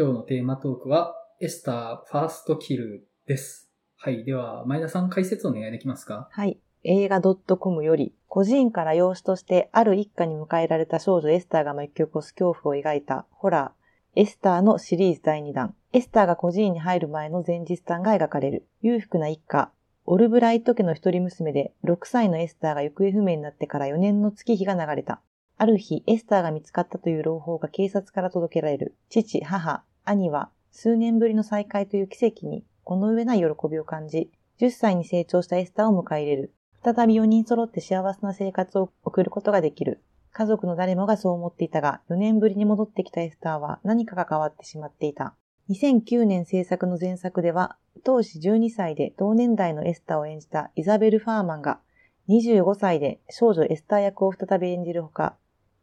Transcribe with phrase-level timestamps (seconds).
[0.00, 3.70] 今日のテーマトークは、エスターファーストキルです。
[3.98, 4.24] はい。
[4.24, 6.26] では、前田さん解説お願いできますか？
[6.32, 6.58] はい。
[6.84, 15.74] 映画 .com より、孤児院から養子としてある一家に迎えられた少女エスターが巻き起こす恐怖を描いたホラー、エスターのシリーズ第2弾。
[15.92, 18.66] エスターが孤児院に入る前の前日談が描かれる。
[18.80, 19.70] 裕福な一家、
[20.06, 25.20] オルブライト家の一人娘で、6歳のエスターが行方不明になってから4年の月日が流れた。
[25.58, 28.96] ある日、エスターが見つかったという朗報が警察から届けられる。
[29.10, 34.30] 父、母、兄は、数年ぶりの再会という奇跡に、この上ない喜びを感じ、
[34.60, 36.54] 10歳に成長したエスターを迎え入れる。
[36.82, 40.02] 再び4人揃って幸せな生活を送ることができる。
[40.32, 45.34] 家族の誰もがそう思っていたが、4年ぶりに戻ってきたエスターは何かが変わってしまっていた。
[45.70, 51.80] 2009年制作の前作では、当時12歳で同年代のエスターを演じたイザベル・ファーマンが、
[52.28, 55.36] 25歳で少女エスター役を再び演じるほか、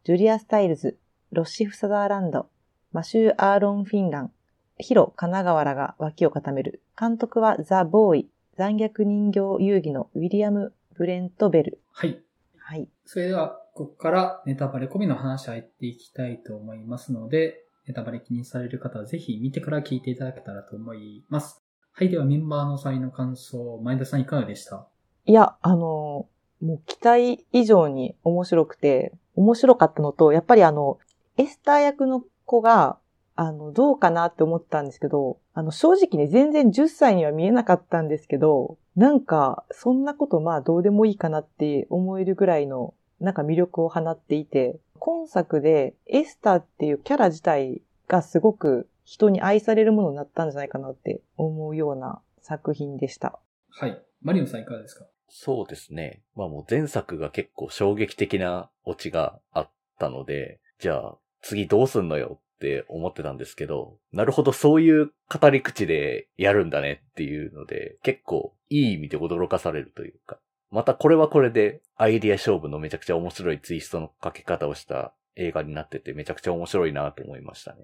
[0.03, 0.97] ジュリア・スタイルズ、
[1.31, 2.49] ロッシフ・サザーランド、
[2.93, 4.31] マシュー・アーロン・フィンラン、
[4.77, 6.81] ヒロ・カナガワラが脇を固める。
[6.99, 11.81] 監督はザ・ボーイ、残虐人形遊戯のウィリアム・ブレント・ベル。
[11.91, 12.21] はい。
[12.57, 12.87] はい。
[13.05, 21.61] それでは、ここからネタバレ込みの話入っていきたいと思いますので、ネタバレ気にされる方はぜひ見てから聞いていただけたらと思います。
[21.91, 22.09] はい。
[22.09, 24.87] ではメンバーの際の感想、前田さんいかがでした？
[25.25, 26.27] いや、あの、
[26.61, 30.97] もう期待以上に面白くて、面白かったのと、やっぱりあの、
[31.37, 32.97] エスター役の子が、
[33.35, 53.39] あの、どうかなって思ったんですけど、あの、正直ね、全然10歳には見えなかったんですけど、なんか、そんなことまあどうでもいいかなって思えるぐらいの、なんか魅力を放っていて、今作でエスターっていうキャラ自体がすごく人に愛されるものになったんじゃないかなって思うような作品でした。
[53.69, 54.01] はい。
[54.23, 55.05] マリオさんいかがですか？
[55.29, 56.23] そうですね。
[56.35, 70.39] まあもう前作が結構衝撃的なオチがあったので、じゃあ次どうすんのよって思ってたんですけど、なるほどそういう語り口でやるんだねっていうので、結構いい意味で驚かされるというか、
[70.71, 77.77] またこれはこれでアイディア勝負のめちゃくちゃ面白いツイストのかけ方をした映画になっててめちゃくちゃ面白いなと思いましたね。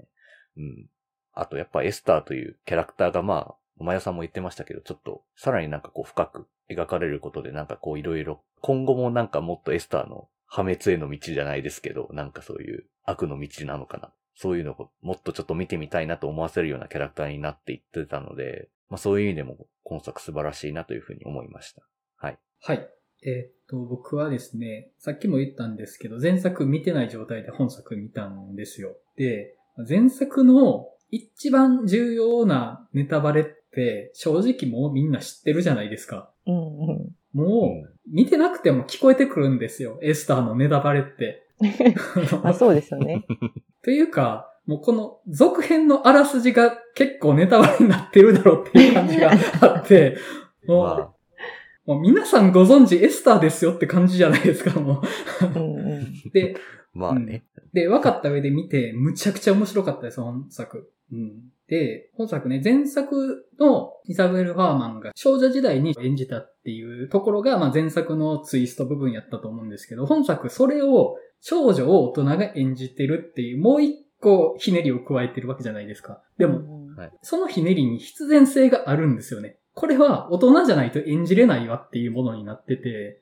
[0.57, 0.89] うん。
[1.33, 14.11] あとやっぱエスターというキャラクターがまあ、お前さんも言ってましたけど、ちょっとさらになんかこう深く描かれることでなんかこういろいろ、今後もなんかもっとエスターの破滅への道じゃないですけど、なんかそういう悪の道なのかな。
[14.35, 21.81] そういうのをもっとちょっと見てみたいなと思わせるようなキャラクターになっていってたので、まあそういう意味でも今作素晴らしいなというふうに思いました。
[22.17, 22.37] はい。
[22.61, 22.87] はい。
[23.25, 28.95] えー、っと、僕はですね、さっきも言ったんですけど、前作見てない状態で本作見たんですよ。
[29.17, 29.55] で、
[29.89, 36.31] 前作の一番重要なネタバレって正直もうみんな知ってるじゃないですか。
[36.45, 39.99] うんうん、もう、見てなくても聞こえてくるんですよ。
[40.01, 41.47] エスターのネタバレって。
[42.43, 43.25] あそうですよね。
[43.83, 50.17] というか、もうこの続編のあらすじが結構ネタバレになってるだろうっていう感じがあって、
[50.65, 51.13] もう、まあ、
[51.85, 56.31] もう皆さんご存知エスターですよって感じじゃないですか、もう。
[56.31, 56.55] で、
[56.93, 60.91] まあね、うん、で、分かった上で見て、むちゃくちゃ面白かったです、本作。
[61.11, 61.51] うん。
[61.73, 76.21] で、本作ね、前作のイザベル・ファーマンが少女時代に演じたっていうところが、まあ前作のツイスト部分やったと思うんですけど、本作それを少女を大人が演じてるっていう、もう一個ひねりを加えてるわけじゃないですか。
[76.37, 76.61] でも、
[77.23, 79.57] そのひねりに必然性があるんですよね。
[79.73, 83.21] これは大人じゃないと演じれないわっていうものになってて、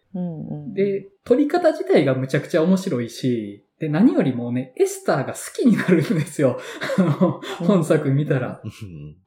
[0.74, 6.60] で、撮り方自体がむちゃくちゃ面白いし、で、何よりもね、エスターが好きになるんですよ。
[7.00, 8.62] あの、本作見たら。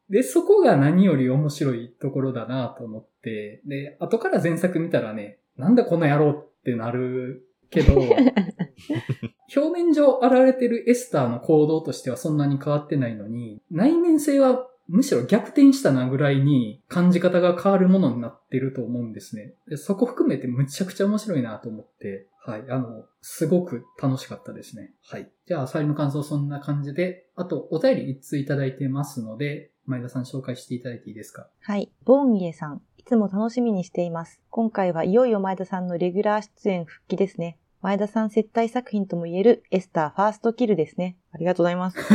[0.09, 8.01] で、そこが何より面白いところだなと思って、で、後から前作見たらね、なんだこの野郎ってなるけど、
[9.57, 19.55] 表面上現れてるエスターの行動としてはそんなに変わってないのに、内面性はむしろ逆転したなぐらいに感じ方が変わるものになってると思うんですね。
[19.69, 24.93] でそこ含めてむちゃくちゃ面白いなと思って、はい、あの、すごく楽しかったですね。
[25.03, 25.31] はい。
[25.47, 31.49] じゃあ、サリの感想そんな感じで、あと、お便り一通いただいてますので、前田さん紹介していただいていいですか？
[31.61, 31.91] はい。
[32.05, 34.43] ボンギエさん、いつも楽しみにしています。
[34.51, 37.59] 今回はいよいよ前田さんのレギュラー出演復帰ですね。
[37.81, 41.17] 前田さん接待作品とも言えるエスターファーストキルですね。
[41.33, 41.99] ありがとうございます。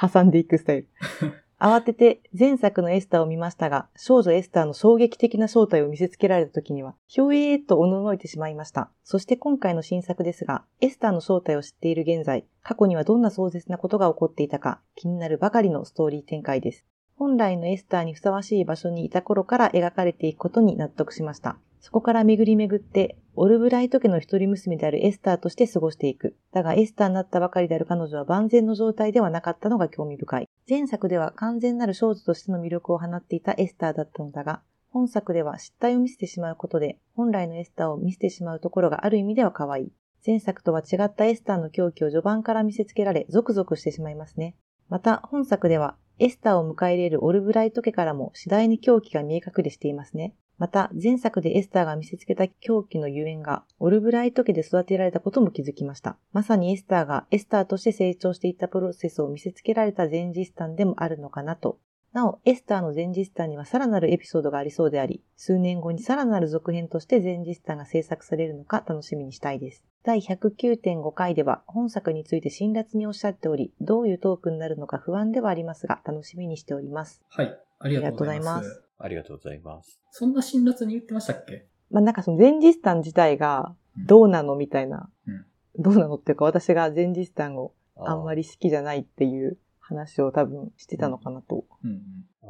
[0.00, 0.88] 挟んでいくスタイル。
[1.60, 8.90] 慌てて前作のエスターを見ましたが、少女エスターの衝撃的な正体を見せつけられた時には、ひょえーとおののいてしまいました。
[9.02, 16.84] そして今回の新作ですが、エスターの正体を知っている現在、過去にはどんな壮絶なことが起こっていたか、気になるばかりのストーリー展開です。
[17.16, 21.56] 本来のエスターにふさわしい場所にいた頃から描かれていくことに納得しました。
[21.84, 26.34] そこから巡り巡って、オルブライト家の一人娘であるエスターとして過ごしていく。
[26.50, 30.48] だがエスターになったばかりである彼女は万全の状態ではなかったのが興味深い。
[30.66, 39.92] 前作では完全なる少女としての魅力を放っていたエスターだったのだが、本作では失態を見せてしまうことで、本来のエスターを見せてしまうところがある意味では可愛い。
[40.26, 44.56] 前作とは違ったエスターの狂気を序盤から見せつけられ、ゾクゾクしてしまいますね。
[44.88, 50.34] また、本作では、エスターを迎え入れるオルブライト家からも次第に狂気が見え隠れしていますね。
[50.58, 56.16] また、前作でエスターが見せつけた狂気のゆえんが、オルブライト家で育てられたことも気づきました。
[56.32, 61.78] まさにエスターがエスターとして成長していったプロセスを見せつけられた前日譚でもあるのかなと。
[62.12, 69.82] なお、エスターの前日譚にはさらなるエピソードがありそうであり、数年後にさらなる続編として前日譚が制作されるのか楽しみにしたいです。
[70.04, 77.20] 第109.5回では本作について辛辣におっしゃっており、どういうトークになるのか不安ではありますが、楽しみにしております。
[77.30, 77.58] はい。
[77.80, 78.83] ありがとうございます。
[79.04, 80.00] ありがとうございますありがとうございます。
[80.10, 81.66] そんな辛辣に言ってましたっけ？
[81.90, 83.74] まあなんかその前日譚自体が
[84.06, 85.44] どうなのみたいな、うん
[85.76, 91.64] どうなのっていうか私が前日譚をあんまり好きじゃないっていう話を多分してたのかなと。
[91.82, 92.00] うんうん。
[92.42, 92.48] あー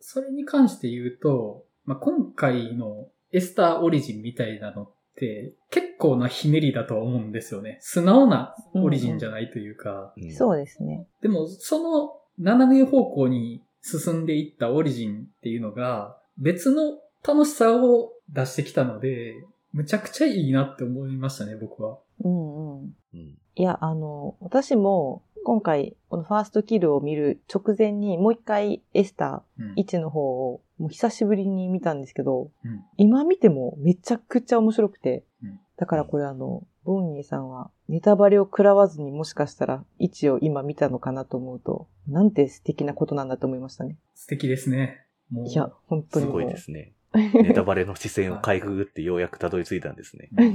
[0.00, 7.78] それに関して言うと、まあ、今回のエスターオリジンみたいなのって結構なひねりだとは思うんですよね。
[7.82, 10.12] 素直なオリジンじゃないというか。
[10.16, 11.06] うんそうですね。
[11.22, 19.34] でも、その斜め方向に進んでいったオリジンっていうのが別の楽しさを出してきたので、
[19.72, 21.98] むちゃくちゃいいなって思いましたね、僕は。
[22.24, 22.94] うんうん。
[23.14, 23.38] うん。
[23.54, 30.20] いや、あの、私も今回このファーストキルを見る直前にもう一回エスタうんー1の方
[30.52, 43.96] をもう久しぶりに見たんですけど、うん今見てもめちゃくちゃ面白くて、うんだからこれあの、ボンニーさんはネタバレを食らわずにもしかしたら1を今見たのかなと思うと、なんて素敵なことなんだと思いましたね。
[44.14, 45.04] 素敵ですね。
[45.28, 45.48] もう。
[45.48, 46.26] いや、本当に。
[46.26, 46.92] すごいですね。
[47.12, 50.28] ネタバレの視線をかいくぐってようやくたどり着いたんですね。
[50.38, 50.54] う ん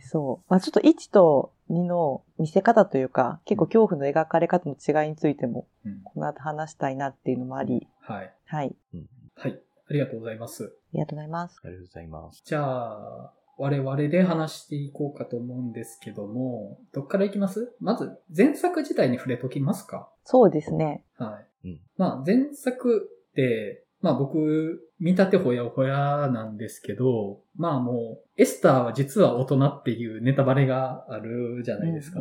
[0.00, 0.46] そう。
[0.48, 8.32] まあちょっと1と2の見せ方というか、結構恐怖の描かれ方の違いについても、うんこの後話したいなっていうのもあり、はい。
[8.44, 8.76] はい。
[8.94, 9.60] うんはい。
[9.90, 10.64] ありがとうございます。
[10.64, 11.60] ありがとうございます。
[11.64, 12.42] ありがとうございます。
[12.44, 17.74] じゃあ、我々で話していこうかと思うんですけども、どっからいきます？
[17.80, 21.04] まず、前作自体に触れときますかそうですね。
[21.16, 21.68] はい。
[21.68, 32.20] うんまあ、前作って、まあ僕、見立てほやほやなんですけど、まあもう、エスターは実は大人っていうネタバレがあるじゃないですか。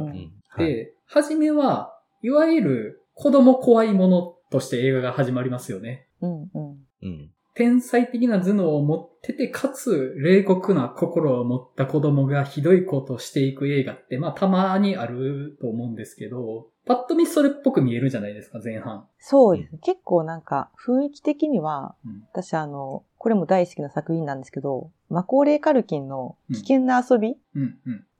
[0.57, 1.93] で、はじめは、
[2.23, 6.07] いわゆる子供怖いものとして映画が始まりますよね。
[6.21, 6.77] うんうん。
[7.03, 7.31] うん。
[7.57, 19.07] 天才的な頭脳を持ってて、かつ冷酷な心を持った子供がひどいことをしていく映画って、まあたまにあると思うんですけど、パッと見それっぽく見えるじゃないですか、前半。
[19.17, 19.79] そうですね。
[19.81, 27.37] 結構なんか雰囲気的には、うん私あの、これも大好きな作品なんですけど、マコーレー・カルキンの危険な遊び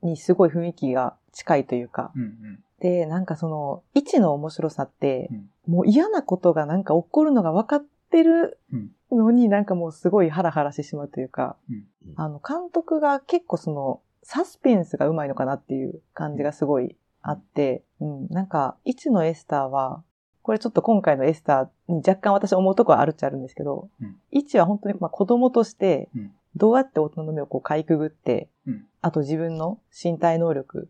[0.01, 2.59] にすごい雰囲気が近いというか、うん、うん。
[2.79, 8.91] で、なんかその、位置の面白さってうん、もう嫌なことがなんか起こるのが分かってるうん。
[9.09, 11.85] のになんかもうすごいハラハラしてしまうというか、うん。
[12.15, 20.03] あの、監督が結構その、サスペンスがうまいのかなっていう感じがすごいあって、うん、なんか、1のエスターは、
[20.41, 24.17] これちょっと今回のエスターに若干私思うところはあるっちゃあるんですけど、うん。
[24.33, 28.85] 1は本当にまあ子供としてうん、どうやって大人の目をこうかいくぐって、うん。
[29.01, 30.89] あと自分の身体能力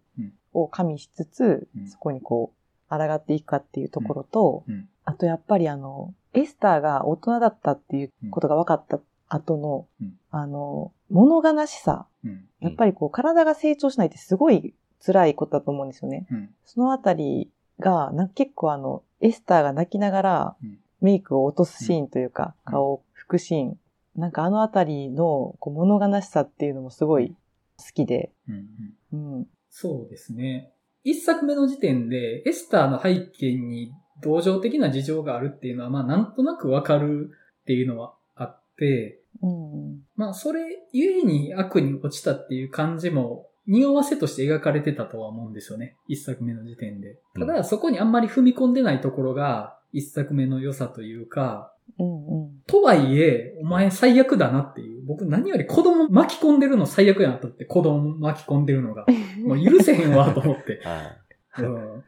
[0.53, 1.87] を加味しつつ、うん。
[1.87, 2.57] そこにこう、
[2.89, 12.07] 抗っていくかっていうところと、うんあとやっぱりあの、エスターが大人だったっていうことが分かった後の、うんあの、物悲しさ。
[12.25, 16.27] うん、やっぱりこう、体が成長しないってすごい辛いことだと思うんですよね。
[16.29, 23.79] うん、そのあたりが、なんか結構あの、エスターが泣きながらうんメイクを落とすシーンというか、うん顔を拭くシーン。
[24.17, 27.29] なんかあのあたりのこう物悲しさっていうのもすごい
[27.77, 28.67] 好きで、うん、
[29.13, 29.35] うん。
[29.37, 29.47] うん。
[29.69, 30.73] そうですね。
[31.03, 37.29] 一作目の時点で、エスターの背景に同情的な事情があるっていうのは、まあなんとなくわかる
[37.61, 40.01] っていうのはあって、うん。
[40.15, 40.61] まあそれ
[40.91, 45.97] ゆえに悪に落ちたっていう感じも、匂わせとして描かれてたとは思うんですよね。
[46.07, 47.19] 一作目の時点で。
[47.37, 52.59] ただそこにあんまり踏み込んでないところが、一作目の良さというか、うんうん。
[52.67, 55.05] とはいえ、お前最悪だなっていう。
[55.05, 59.05] 僕何より子供巻き込んでるの最悪やなと思って、子供巻き込んでるのが。
[59.45, 60.81] もう許せへんわと思って。
[60.83, 61.65] はい。
[61.65, 62.03] うん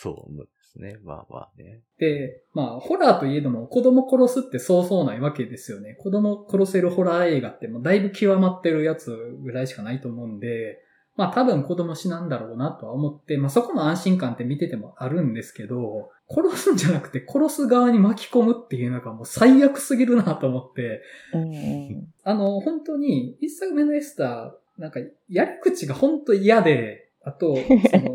[0.00, 0.96] そうですね。
[1.02, 1.80] まあまあね。
[1.98, 5.94] で、まあ、ホラーといえども子供殺すってそうそうないわけですよね。
[5.94, 9.10] 子供殺せるホラー映画ってもうだいぶ極まってるやつ
[9.42, 10.78] ぐらいしかないと思うんで、
[11.18, 21.02] まあ多分子供死なんだろうなとは思って、まあそこの安心感って見ててもあるんですけど、殺すんじゃなくて殺す側に巻き込むっていうのがもう最悪すぎるなと思って、
[21.34, 22.14] うんうん。
[22.22, 28.14] あの、本当に、一作目のエスター、なんか、やり口が本当嫌で、あと、その、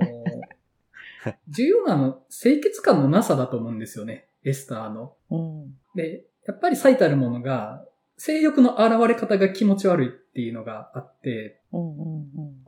[1.49, 5.15] 重要なの、清潔感のなさだと思うんですよね、エスターの。
[5.29, 5.75] うん。
[5.93, 7.85] で、やっぱり最たるものが、
[8.17, 11.61] 性欲の現れ方が気持ち悪いっていうのがあって、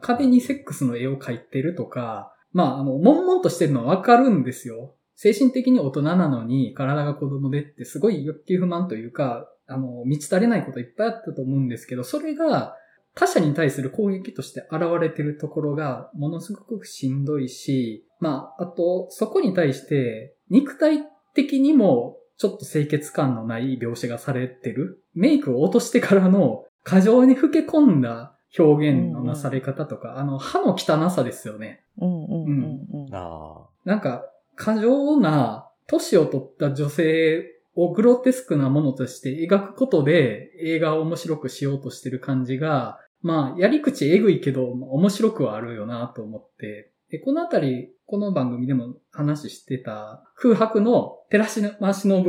[0.02, 4.96] 壁にセックスの絵を描いてるとか、まあ、あの、悶々としてるのはわかるんですよ。
[5.16, 12.76] 精神的に大人なのに体が子供でってすごい欲求不満というか、あの、満ち足りないこといっぱいあったと思うんですけど、それが
[13.16, 25.04] 他者に対する攻撃として現れてるところがものすごくしんどいし、まあ、あと、そこに対して肉体的にもちょっと清潔感のない描写がされてる。
[25.14, 31.84] メイクを落としてからの過剰に老け込んだ表現のなされ方とか、あの、歯の汚さですよね。
[32.00, 32.50] うんうんう
[32.98, 33.16] んうん。
[33.16, 34.26] あなんか、
[34.56, 46.92] 過剰な、年を取った女性をグロテスクなものとして描くことで映画を面白くしようとしてる感じが、まあ、やり口えぐいけど、まあ面白くはあるよなと思って。
[47.10, 52.24] で、このあたり、この番組でも話してた空白の寺島忍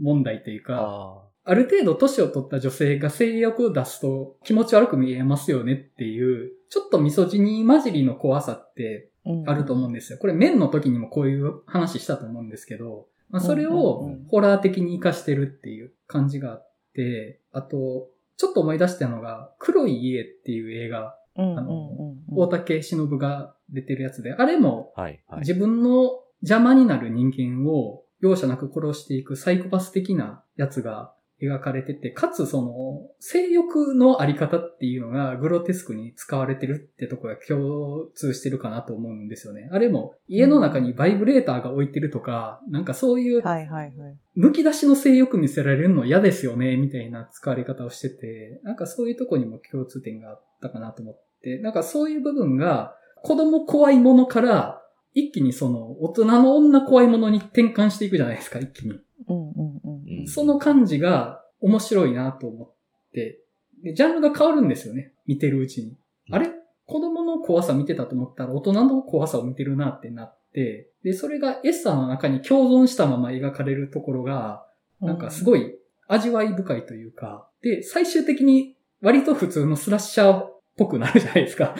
[0.00, 0.66] 問題というあ。
[0.66, 10.18] か、あある程度年を取った女性が性欲を出すと気持ち悪く見えますよねっていう、ちょっとミソジニー混じりの怖さってうんあると思うんですよ。
[10.18, 24.92] これ、面の時にもこういう話したと思うんですけど、まあ、それうんをホラー的に活かしてるっていう感じがあって、あと、ちょっと思い出したのが、黒い家っていう映画、あのうん大竹しのぶが出てるやつで、あれも。
[25.38, 39.68] 自分の邪魔になる人間を容赦なく殺していくサイコパス的なやつが描かれてて、かつその性欲のあり方っていうのがグロテスクに使われてるってところが共通してるかなと思うんですよね。
[39.72, 44.16] あれも家の中にバイブレーターが置いてるとか、なんかそういうはいはいはい。
[44.38, 54.82] 剥き出しの性欲見せられるの嫌ですよね、みたいな使われ方をしてて、なんかそういうとこにも共通点があったかなと思って、なんかそういう部分が子供怖いものから
[55.14, 58.98] 一気にその大人の女怖いものに転換していくじゃないですか、一気に。
[59.28, 60.20] うんうんうん。
[60.20, 60.26] うん。
[60.26, 62.74] その感じが面白いなと思っ
[63.12, 63.40] て、
[63.82, 65.96] で、ジャンルが変わるんですよね、見てるうちに。
[66.30, 66.50] あれ？
[66.84, 74.66] 子供の怖さ見てたと思ったら大人の怖さを見てるなってなって、で、それがエッサーの中に共存したまま描かれるところが、
[75.00, 75.74] なんかすごい
[76.08, 81.74] 味わい深いというか、で、最終的に割と普通のスラッシャーっぽくなるじゃないですか。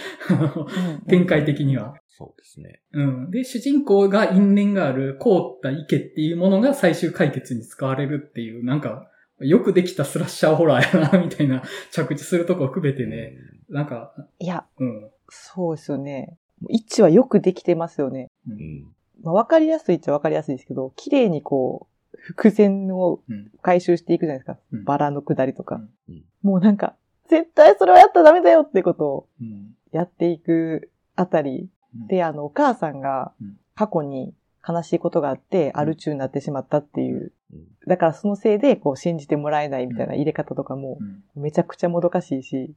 [1.09, 1.95] 展開的には。
[2.09, 2.83] そうですね。
[2.93, 3.31] うん。
[3.31, 9.09] で、主人公が因縁がある凍った池っていうものが最終解決に使われるっていう、なんか、
[9.41, 13.37] よくできたスラッシャーホラーやな、みたいな 着地するとこを含めてね、
[13.69, 15.11] なんか、いや、うん。
[15.31, 16.37] そうですよね。
[16.69, 18.31] 位置はよくできてますよね。
[18.49, 18.95] ううんん。
[19.23, 24.59] まあ、わかりやすいっちゃわかりやすいですけど、綺麗にこう、伏線をうん回収していくじゃないですか。
[24.73, 25.81] うんバラの下りとか。
[26.09, 26.97] うんもうなんか、
[27.33, 29.75] 絶対それはやったらダメだよってことをうん。
[29.91, 31.69] やっていくあたり。
[31.95, 34.35] うんで、あの、お母さんがうん過去に
[34.67, 37.33] 悲しいことがあって、アル中になってしまったっていう。
[37.53, 40.99] うんだからそのせいで、こう、信じてもらえないみたいな入れ方とかも、
[41.35, 41.43] うん。
[41.43, 42.75] めちゃくちゃもどかしいし、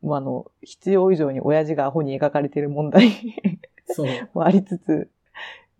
[0.00, 3.10] もうあの、必要以上に親父がアホに描かれてる問題。
[4.34, 5.10] もありつつ、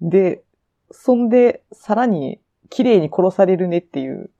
[0.00, 0.42] で、
[0.90, 4.30] そんで、さらに、綺麗に殺されるねっていう。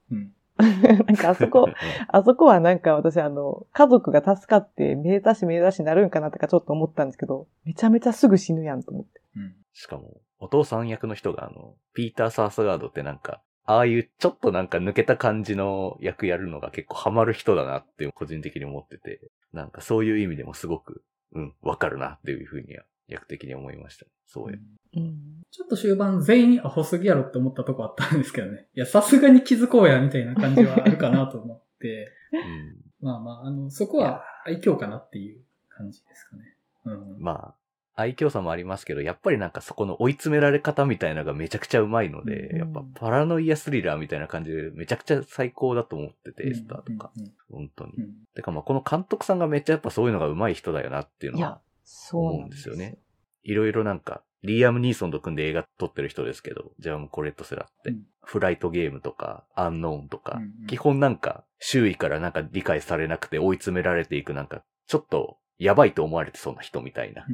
[0.59, 0.81] うん。
[0.81, 1.67] なんかあそこ、
[2.07, 9.21] あそこはなんか私あの、家族が助かって、めでたしめでたしになるんかなとかちょっと思ったんですけど、めちゃめちゃすぐ死ぬやんと思って。
[9.35, 9.55] うん。
[9.73, 19.19] しかも、お父さん役の人があの、ピーター・サースガードってなんか、ああいうちょっとなんか抜けた感じの役やるのが結構ハマる人だなって個人的に思ってて、
[19.51, 24.05] なんかそういう意味でもすごく、うん、わかるなっていうふうには役的に思いました。
[24.25, 24.57] そうや。
[24.95, 25.17] うん。
[25.51, 28.67] ちょっと終盤全員アホすぎやろって思ったとこあったんですけどね。
[28.75, 32.11] いや、さすがに気づこうや、みたいな感じはあるかなと思って。
[32.33, 32.77] うん。
[32.99, 36.55] まあまあ、あの、そこは愛嬌かなっていう感じですかね。
[36.85, 37.19] うん。
[37.19, 37.55] まあ、
[37.99, 47.11] 愛嬌さもありますけど、やっぱりなんかそこの追い詰められ方みたいなのがめちゃくちゃうまいので、うんやっぱパラノイアスリラーみたいな感じでめちゃくちゃ最高だと思ってて、うんエスターとか。
[47.17, 47.93] うん本当に。
[47.97, 52.75] うんてかまあこの監督さんがめっちゃやっぱそういうのが上手い人だよなっていうのはいや、そうなんですよ。
[52.75, 52.97] ね。
[53.43, 58.03] いろいろなんか、リーアム・ニーソンと組んで映画撮ってる人ですけど、ジャーム・コレット・セラって、うん。
[58.23, 60.67] フライトゲームとか、アンノーンとか、うんうん。
[60.67, 67.25] 基本なんか、周囲からなんか理解されなくて追い詰められていくなんか、ちょっと、やばいと思われてそうな人みたいな。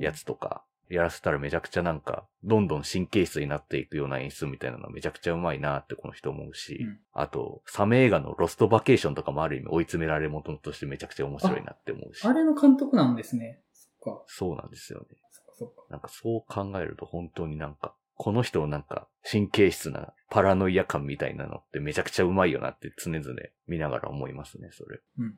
[0.00, 6.98] やつとか、やらせたらめちゃくちゃなんか、どんどん神経質になっていくような演出みたいなのはめちゃくちゃうまいなってこの人思うし、うん。
[7.12, 12.24] あと、サメ映画のロストバケーションとかもある意味追い詰められるものとしてめちゃくちゃ面白いなって思うし。
[12.24, 13.60] あれの監督なんですね。
[14.00, 14.22] か。
[14.26, 15.06] そうなんですよね。
[15.30, 15.82] そっかそっか。
[15.90, 23.24] なんかそう考えると本当になんか、この人のなんか神経質なパラノイア感みたいなのってめちゃくちゃうまいよなって常々
[23.66, 25.00] 見ながら思いますね、それ。
[25.18, 25.34] うんうん。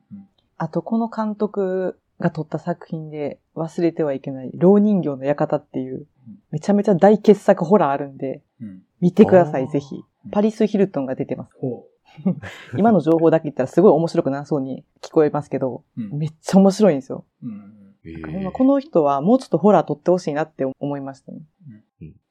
[0.57, 6.07] あと、この監督が撮った作品で忘れてはいけない、老人形の館っていう、
[6.51, 8.81] めちゃめちゃ大傑作ホラーあるんで、うん。
[9.01, 10.03] 見てください、ぜひ。
[10.31, 11.53] パリス・ヒルトンが出てます。
[11.59, 11.85] ほ
[12.77, 16.01] 今の情報だけ言ったらすごい面白くなさそうに聞こえますけど、う。
[16.01, 16.17] うん。
[16.17, 17.25] めっちゃ面白いんですよ。
[18.51, 21.39] この人はもうちょっとホラー撮ってほしいなって思いましたね。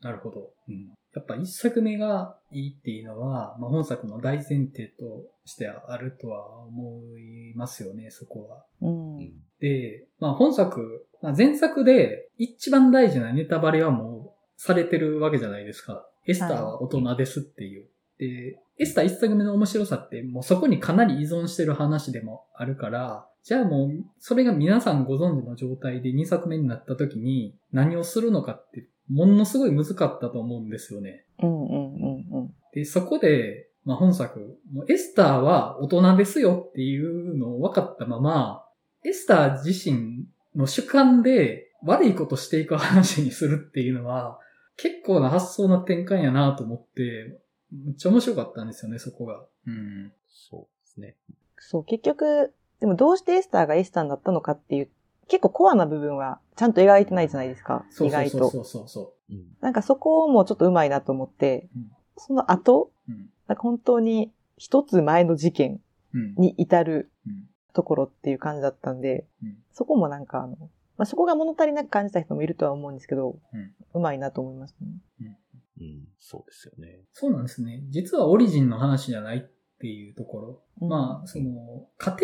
[0.00, 0.50] なるほど。
[0.68, 0.92] うん。
[1.14, 8.64] やっぱ一作目がいいっていうのは、まあ、本作の大前提としてあるとは思いますよね、そこは。
[8.80, 9.16] うん。
[9.16, 16.04] うんで、まあ本作、まあ、前作で一番大事なネタバレはもうされてるわけじゃないですか。
[16.26, 17.86] エスターは大人ですっていう。
[18.18, 31.24] で、エスター一作目の面白さってもうそこにかなり依存してる話でもあるから、じゃあもうそれが皆さんご存知の状態で2作目になった時に何をするのかってものすごい難かったと思うんですよね。
[31.42, 32.54] うんうんうんうん。
[32.72, 38.64] で、そこで、まあ、本作、もうエスターは大人ですよっていうのを分かったまま、
[39.04, 44.38] エスター自身の主観で悪いことしていく話にするっていうのは、
[44.76, 47.40] 結構な発想の転換やなと思って、
[47.72, 49.44] めっちゃ面白かったんですよね、そこが。
[49.66, 50.12] うん。
[50.28, 51.16] そうですね。
[51.58, 52.52] そう、結局、
[52.82, 54.88] でもどうしてエスターがエスターになったのかっていう、
[55.28, 57.86] 結構コアな部分はちゃんと描いてないじゃないですか。
[57.90, 58.38] そう意外と。
[58.38, 59.44] そうそうそうそうん。
[59.60, 63.12] なんかそこもちょっと上手いなと思って、うんその後、う。
[63.12, 63.30] うん。
[63.46, 65.80] なんか本当に一つ前の事件
[66.12, 66.34] うん。
[66.34, 67.44] に至るうん。
[67.72, 70.56] ところっていう感じだったんで、うんそこもなんかあの、
[70.98, 75.38] まあ、そこが物足りなく感じた人もいるとは思うんですけど、うんうまいなと思いましたね。
[75.80, 76.08] うん。
[76.18, 77.04] そうですよね。
[77.12, 77.84] そうなんですね。
[77.90, 79.48] 実はオリジンの話じゃない
[79.82, 80.62] っていうところ。
[80.80, 82.16] うんまあ、その、家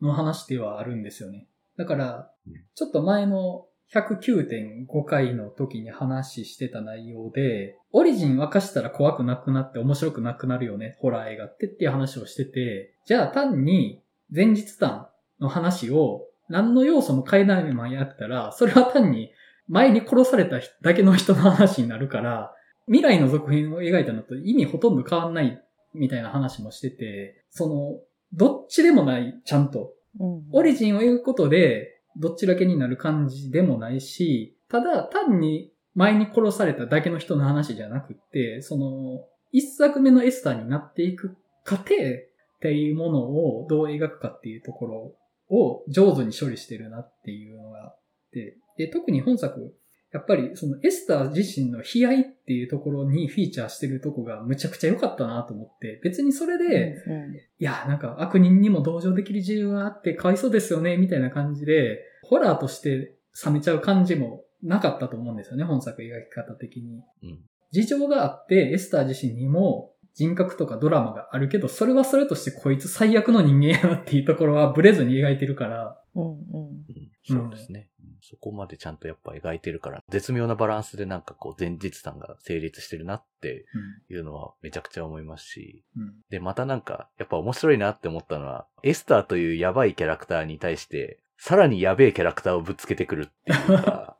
[0.00, 1.48] 庭の話ではあるんですよね。
[1.76, 14.00] だからうん、ちょっと前の109.5回の時に話してた内容で、オリジン沸かしたら怖くなくなって面白くなくなるよね、ホラー映画ってっていう話をしてて、じゃあ単に
[14.32, 15.08] 前日談
[15.40, 19.32] の話を何の要素も変えないままやったら、それは単に
[19.66, 22.54] 前に殺されただけの人の話になるから、
[22.86, 25.60] 未来の続編を描いたのと意味ほとんど変わんない
[25.94, 28.00] みたいな話もしてて、その、
[28.32, 29.94] どっちでもない、ちゃんと。
[30.18, 45.14] うんオリジンを描くことで、どっちだけになる感じでもないし、ただ単に前に殺されただけの人の話じゃなくって、その、一作目のエスターになっていく過程っていうものをどう描くかっていうところ
[45.48, 48.00] を上手に処理してるなっていうのがあっ
[48.32, 49.74] て、で、特に本作、
[50.12, 63.14] やっぱりそのエスター自身の悲哀っていうところにフィーチャーしてるとこがむちゃくちゃ良かったなと思って、別にそれで、うんいや、なんか悪人にも同情できる自由があってかわいそうですよね、みたいな感じで、ホラーとして
[63.46, 67.04] 冷めちゃう感じもなかったと思うんですよね、本作描き方的に。
[67.22, 67.38] うん。
[67.70, 76.32] 事情があって、エスター自身にも人格とかドラマがあるけど、それはそれとしてこいつ最悪の人間やなっていうところはブレずに描いてるから、うんうん。
[76.32, 77.10] うん。
[77.22, 77.89] そうですね、うん
[78.22, 83.64] そこまでちゃんとやっぱ描いてるから、絶妙なバランスでなんかこう前日談が成立してるなって
[84.08, 86.02] いうのはめちゃくちゃ思いますし、うん。
[86.02, 86.14] うん。
[86.30, 94.16] で、またなんか、やっぱ面白いなって思ったのは、エスターというやばいキャラクターに対して、さらにやべえキャラクターをぶつけてくるっていうか、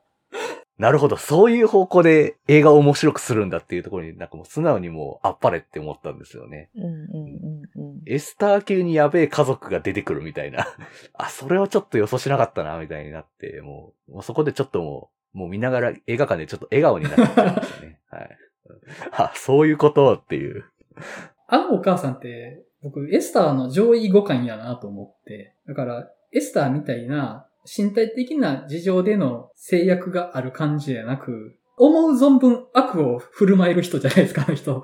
[0.81, 6.71] なるほど、そういう方向で映画を面白くするんだっていうところになんかもう素直にもうあっぱれって思ったんですよね。
[6.75, 10.65] うんうんうんうんエスター級にやべえ家族が出てくるみたいな。
[11.13, 17.99] あ、それはちょっと予想しなかったな、みたいになって、もう、もうそこでちょっともう、もう見ながら映画館でちょっと笑顔になっちゃったんですよね。
[18.09, 18.37] はい。
[19.11, 20.65] あ、そういうことっていう。
[21.47, 25.53] あのお母さんって、僕、エスターの上位互換やなと思って。
[25.67, 34.83] だから、エスターみたいな身体的な事情での制約がある感じじゃなく、思う存分悪を振る舞える人じゃないですか、あの人。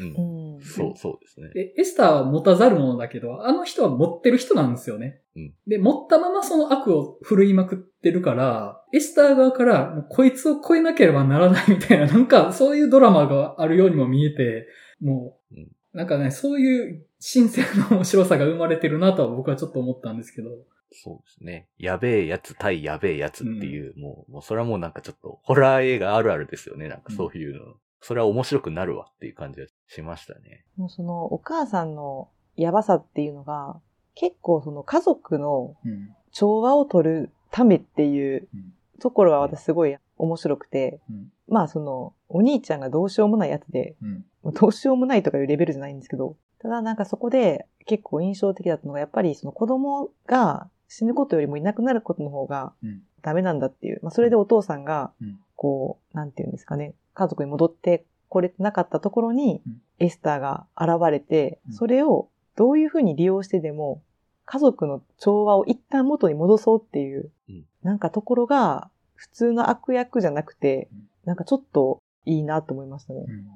[0.00, 1.50] うんそう、そうですね。
[1.50, 5.20] でエスターは持たざるものだけど、あの人は持ってる人なんですよね。
[5.36, 14.66] うんで、持ったままその悪を振るいまくってるから、エスター側から、もうこいつを超えなければならないみたいな、なんかそういうドラマがあるようにも見えて、
[15.00, 20.50] もう、うんなんかね、そういう新鮮な面白さが生まれてるなとは僕はちょっと思ったんですけど。
[20.92, 21.68] そうですね。
[21.78, 26.88] やべえやつ対やべえやつっていう、もう、もうそれはもうなんかちょっと、ホラー映画あるあるですよね。
[26.88, 27.74] なんかそういうの。
[28.00, 30.64] それは面白くなるわっていう感じがしましたね。
[30.76, 33.80] もうそのお母さんのやばさっていうのが、
[34.14, 36.14] 結構その家族のうん。
[36.32, 41.32] 調和を取るためっていううんところが私すごい面白くて、うん。
[41.48, 44.54] まあそのお兄ちゃんがどうしようもないやつで、うん。
[44.54, 53.02] どうしようもないとかいうレベルじゃないんですけど、ただなんかそこで結構印象的だったのが、やっぱりその子供が死ぬことよりもいなくなることの方がうん。
[53.22, 53.98] ダメなんだっていう。
[54.04, 55.40] まあ、それでお父さんが、うん。
[55.56, 61.72] こう、なんていうんですかね、家族に戻ってこれてなかったところにうん、エスターが現れて、うん。
[61.72, 64.00] それをどういうふうに利用してでも、
[64.44, 67.64] 家族の調和を一旦元に戻そうっていう、うん。
[67.82, 73.24] なんかところが、普通の悪役じゃなくてうん、なんかちょっといいなと思いましたね。
[73.26, 73.46] うん。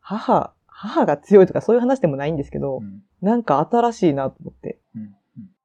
[0.00, 3.02] 母、母が強いとかそういう話でもないんですけど、うん。
[3.22, 4.78] なんか新しいなと思って。
[4.94, 5.16] うん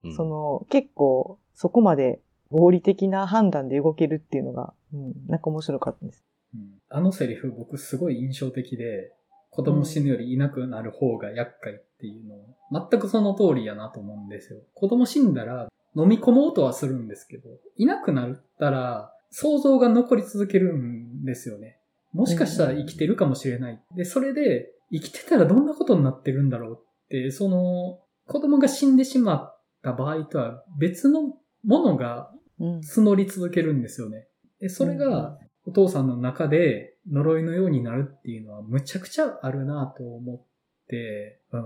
[0.03, 6.23] うんその、結構、そこまで合理的な判断で動けるっていうのが、うん、なんか面白かったです。
[6.53, 9.13] うんあのセリフ僕すごい印象的で、
[9.51, 14.59] 子供死ぬよりいなくなる方が厄介っていうのを、全くその通りやなと思うんですよ。
[14.73, 21.77] 子供死んだら飲み込もうとはするんですけど、いなくなったら想像が残り続けるんですよね。
[22.13, 23.79] もしかしたら生きてるかもしれない。
[23.95, 29.58] で、それで生きてたらどんなことになってるんだろうって、その子供が死んでしまっ
[29.91, 32.79] た場合とは別のものがうん。
[32.79, 34.27] 募り続けるんですよね。
[34.59, 40.41] で、それがお父さんの中で呪いのようになるっていうのはむちゃくちゃあるなと思っ
[40.87, 41.61] て、うん、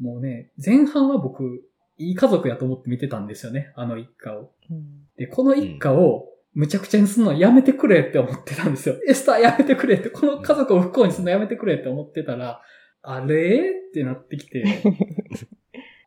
[0.00, 1.64] もうね、前半は僕、
[1.96, 4.50] いい家族やと思って見てたんですよね、あの一家を。
[4.70, 8.96] うんで、この一家をむちゃくちゃにするのはやめてくれって思ってたんですよ。
[9.08, 12.60] エスターやめてくれって、この家族を不幸にするのやめてくれって思ってたら、
[13.02, 14.82] あれってなってきて、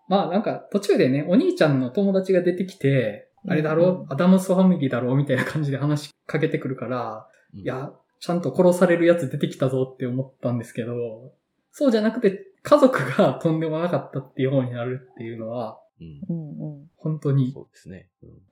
[0.08, 4.06] まあなんか途中でね、お兄ちゃんの友達が出てきて、あれだろ？
[4.06, 4.14] うん。
[4.14, 5.16] アダムスファミリーだろ？
[5.16, 7.60] みたいな感じで話しかけてくるから、うん。
[7.62, 11.34] いや、ちゃんと殺されるやつ出てきたぞって思ったんですけど、
[11.72, 16.22] そうじゃなくて家族がとんでもなかったっていう方になるっていうのは、うん。
[16.30, 16.90] うんうん。
[16.98, 18.08] 本当に、そうですね。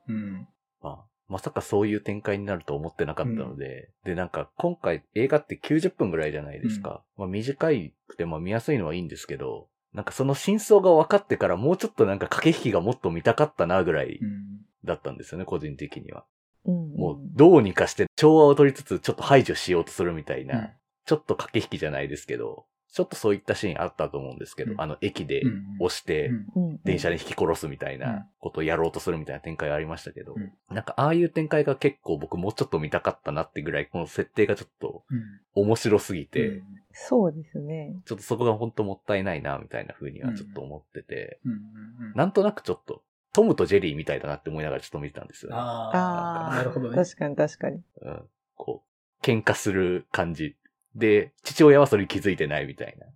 [0.07, 0.15] うん。
[0.15, 0.47] うん。
[0.81, 7.01] まあ、まさかそういう展開になると思ってなかったので、で、なんか今回映画って90分ぐらいじゃないですか。
[7.17, 14.59] まあ短いくてまあ見やすいのはいいんですけど、なんかその真相が分かってからもうちょっとなんか駆け引きがもっと見たかったなぐらいうん。
[14.83, 16.25] だったんですよね、個人的には。
[16.65, 16.91] うん。
[16.91, 20.69] うんもうどうにかして調和を取りつつちょっと排除しようとするみたいな、うん。
[21.05, 24.81] ちょっと駆け引きじゃないですけど、ちょっとそういったシーンあったと思うんですけど、うん。
[24.81, 25.63] あの駅でうん。
[25.79, 26.69] 押して、うん。
[26.69, 28.01] うん電車で引き殺すみたいうん。
[28.01, 30.51] なことをやろうとするみたいな展開ありましたけど、うん。
[30.75, 35.23] なんかああいう展開が結構僕もうちょっと見たかったなってぐらい、この設定がちょっとうん。
[35.55, 36.63] 面白すぎて、うん
[36.95, 38.01] そうですね。
[38.05, 42.13] ちょっとそこが本当もったいないな、みたいな風にはちょっと思ってて、うんうんうん。
[42.15, 43.03] なんとなくちょっと、
[43.33, 45.57] トムとジェリーみたいだなって思いながらちょっと見てたんですよね。
[45.57, 46.95] ああ、なるほどね。
[46.95, 47.81] 確かに確かに。
[48.01, 48.29] うん。
[48.55, 48.83] こ
[49.21, 50.55] う、喧嘩する感じ。
[50.95, 53.07] で、父親はそれに気づいてないみたいな。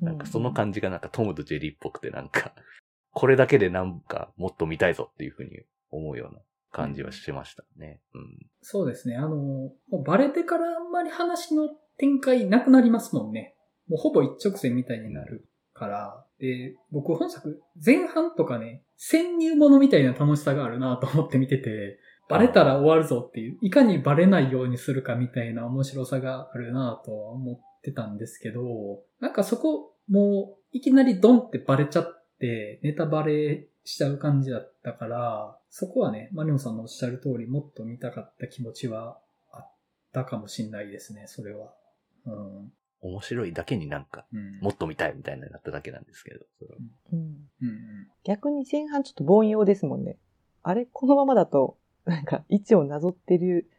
[0.00, 2.52] なんかその感じがなんかトムとジェリーっぽくてなんか、
[3.12, 6.40] これだけでなんかもっと見たいぞっていう風に思うような
[6.72, 8.00] 感じはしましたね。
[8.14, 8.38] うん。
[8.62, 9.16] そうですね。
[9.16, 11.68] あの、もうバレてからあんまり話の
[12.00, 13.54] 展開なくなりますもんね。
[13.86, 16.24] もうほぼ一直線みたいになるから。
[16.38, 21.98] で、僕本作前半とかね、潜入ものみたいな楽しさがあるなと思って見てて、
[22.30, 28.62] バレたら終わるぞっていう、いかにバレないようにするかみたいな面白さがあるなとは思ってたんですけど、
[29.20, 39.18] なんかそこ、もういきなりドンってバレちゃって、ネタバレしちゃう感じだったから、そこはね、マリオンさんのおっしゃる通り、もっと見たかった気持ちは
[39.52, 39.72] あっ
[40.12, 41.74] たかもしんないですね、それは。
[42.26, 42.72] うん。
[43.02, 44.60] 面白いだけになんか、うん。
[44.60, 46.40] もっと見たいみたいになっただけなんですけど。
[47.12, 47.20] うん。
[47.62, 50.18] うん逆に前半ちょっと凡庸ですもんね。
[50.62, 53.70] あれこのままだと、なんか位置をなぞってる。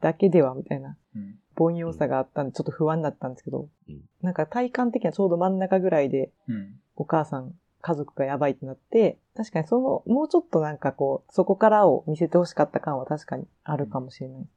[0.00, 1.38] だけではみたいなうん。
[1.56, 6.80] 凡庸さがあったんで、ちょっと不安になったんですけど、うんなんか体感的にはちょうど真ん中ぐらいで、うん。
[6.96, 14.48] お母さん、家族がやばいってなって、確かにその、もうちょっとなんかこう、そこからを見せてほしかった感は確かにあるかもしれない。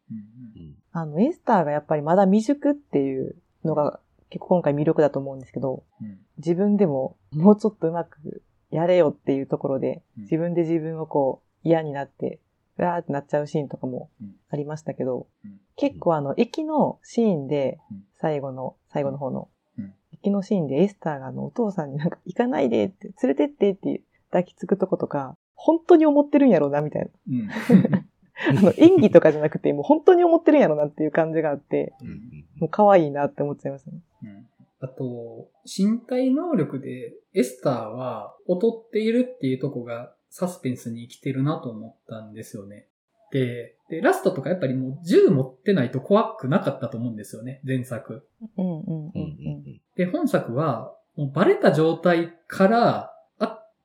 [0.92, 4.00] あの、エスターがやっぱりまだ未熟っていうのが
[4.32, 6.18] 結構今回魅力だと思うんですけど、うん。
[6.38, 8.42] 自分でももうちょっとうまく
[8.72, 10.24] やれよっていうところで、うん。
[10.24, 12.40] 自分で自分をこう嫌になって、
[12.80, 14.36] うわーってなっちゃうシーンとかもうん。
[14.50, 15.60] ありましたけど、うん。
[15.76, 27.10] 結構あの、駅のシーンでうん、最後の、最後の方のうん、駅のシーンでエスターがあの、お父さんになんか行かないでって、連れてってって抱きつくとことか、本当に思ってるんやろうな、みたいな。
[27.30, 27.50] うん。
[28.58, 32.10] あの、演技とかじゃなくて、もう本当に思ってるんやろうなっていう感じがあって、うん。
[32.60, 34.00] もう可愛いなって思っちゃいましたね。
[34.24, 34.48] うん
[34.84, 42.88] あと、身体能力でエスターは劣っているっていうとこがサスペンスに生きてるなと思ったんですよね。
[43.32, 48.28] で、で、ラストとかやっぱりもう銃持ってないと怖くなかったと思うんですよね、前作。
[48.58, 49.12] うんうんうんうん。
[49.14, 49.64] うん。
[49.68, 49.82] うん。
[49.96, 53.11] で、本作は、もうバレた状態から圧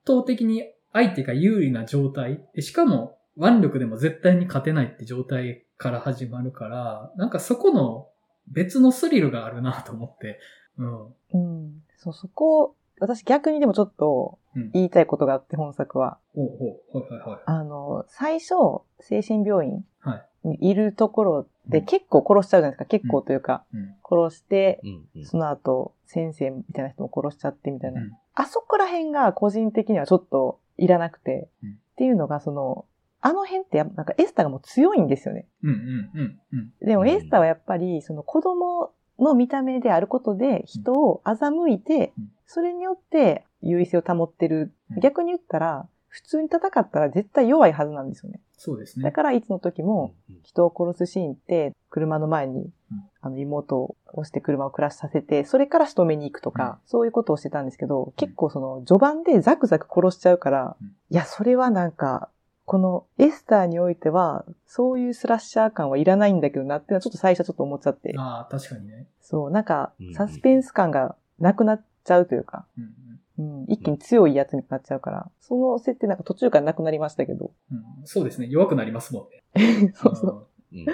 [0.07, 2.41] 倒的に相手が有利な状態。
[2.55, 8.09] でしかも、腕力でも絶対に勝てないって状態から始まるから、なんかそこの
[8.49, 10.41] 別のスリルがあるなと思って。
[10.79, 11.07] うん。
[11.33, 11.83] うん。
[11.99, 16.19] そう、そこ、私逆にでもちょっとうん言いたいことがあって、本作は。
[16.35, 16.99] ほうほう。
[16.99, 17.41] はいはいはい。
[17.45, 18.55] あの、最初、
[19.01, 22.85] 精神病院はいにいるところでうん結構殺しちゃうじゃないですか。
[22.85, 23.95] 結構というか、うん。
[24.09, 28.01] 殺して、うんうんその後、先生みたいな人も殺しちゃってみたいな。
[28.37, 32.85] うんあそこら辺が個人的にはちょっといらなくて、うんっていうのがその、
[33.23, 35.47] あの辺ってやっぱなんかエスターがもう強いんですよね。
[35.63, 36.87] うんうんうんうん。
[36.87, 45.01] でもうんエスターはやっぱりその子供の見た目であることで人を欺いてうん、それによって優位性を保ってるうん。
[45.01, 48.41] 逆に言ったら、普通に戦ったら絶対弱いはずなんですよね。
[48.59, 49.05] そうですね。
[49.05, 52.73] だからいつの時もうん人を殺すシーンって車の前にうん
[53.21, 62.31] あの妹を押して車をクラッシュさせて、それから仕留めに行くとか、そういうことをしてたんですけど、結構その序盤でザクザク殺しちゃうからうん、いや、それはなんか、
[62.65, 69.07] このエスターにおいては、そういうスラッシャー感はいらないんだけどなっていうのはちょっと最初ちょっと思っちゃって、ああ、確かにね。
[69.21, 70.07] そう、なんかうん。
[70.09, 72.97] うんサスペンス感がなくなっちゃうというか、うん。
[73.39, 77.85] うん、一気に強いやつになっちゃうから、その設定なんか途中からなくなりましたけど、うんうん。
[78.05, 78.49] そうですね。
[78.49, 79.93] 弱くなりますもんね。
[79.95, 80.47] そうそう。
[80.73, 80.79] うん。
[80.81, 80.87] うん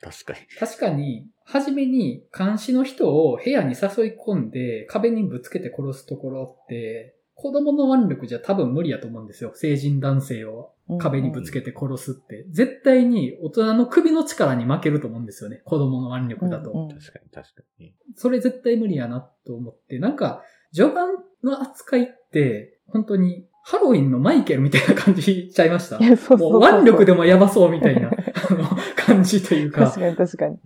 [0.00, 0.38] 確かに。
[0.58, 9.52] 確かに、初めに監視の人を部屋に誘い込んで壁にぶつけて殺すところって、子供の腕力じゃ多分無理やと思うんですよ。
[9.54, 12.46] 成人男性を壁にぶつけて殺すって。
[12.50, 15.60] 絶対に大人の首の力に負けると思うんですよね。
[15.64, 16.70] 子供の腕力だと。
[16.70, 17.94] うんうん確かに確かに。
[18.14, 25.96] それ絶対無理やなと思って、なんか、序盤の扱いって、本当に、ハロウィンのマイケルみたいな感じしちゃいました？
[25.98, 26.06] い。
[26.06, 28.64] や、そうそうそうもう腕力でもやばそうみたいな、あの、
[28.96, 30.58] 感じというか確、かに確かに。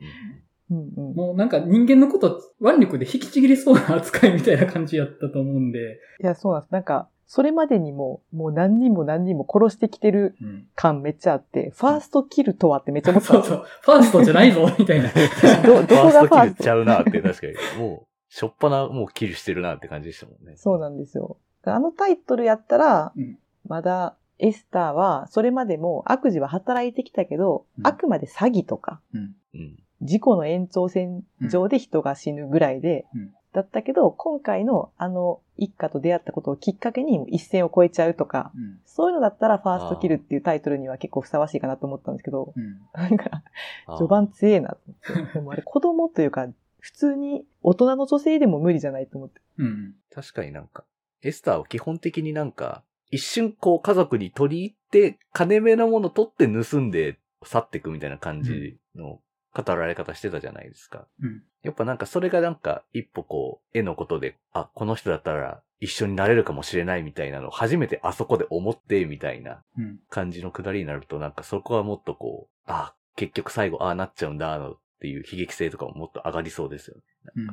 [0.70, 1.14] うんうんうん。
[1.14, 6.72] もうなんか人間のこと腕力で引きちぎりそうな扱いみたいな感じやったと思うんで、いや、そうなんです。
[6.72, 10.66] なんか、それまでにも、もう何人も何人も殺してきてるうん。
[10.74, 13.56] 感めっちゃあって、ファーストキルとはってめっちゃ思ったんですよ。
[13.58, 15.10] そうそう、ファーストじゃないぞ、みたいな。
[15.64, 17.80] ど、どこがファファーストキルーストちゃうなって確かに。
[17.80, 20.56] もう、しょっぱな、もうキルしてるなって感じでしたもんね。
[20.56, 21.38] そうなんですよ。
[21.64, 29.34] あのタイトルやったら、うんまだエスターはそれまでも悪事は働いてきたけど、うんあくまで詐欺とか、うん。
[29.54, 29.78] うん。
[30.02, 38.78] 事故の延長線上で人が死ぬぐらいで、うんだったけど、今回のあの一家と出会ったことをきっかけに一線を越えちゃうとか、うん。
[38.84, 42.78] そういうのだったらファーストキルっていうタイトルには結構ふさわしいかなと思ったんですけど、うん。
[42.92, 43.42] なんか、
[43.86, 45.32] あー序盤強えなと思って。
[45.32, 46.46] でもあれ子供というか、
[46.78, 49.40] 普通に大人の女性でも無理じゃないと思って。
[49.56, 49.94] うん。
[50.14, 50.84] 確かになんか、
[51.22, 59.20] エスターは基本的になんか、一瞬こう家族に取り入って、金目のもの取って盗んで去っていくみたいな感じの
[59.54, 61.06] 語られ方してたじゃないですか。
[61.22, 61.42] うん。
[61.62, 69.98] やっぱなんかそれがなんか一歩こう、絵のことで、あ、この人だったら一緒になれるかもしれないみたいなのを初めてあそこで思ってみたいなうん。
[70.10, 77.02] 感じのくだりになるとなんかそこはもっとこう、あ、結局最後ああなっちゃうんだ、のっていう悲劇性とかももっと上がりそうですよね。
[77.36, 77.46] うん。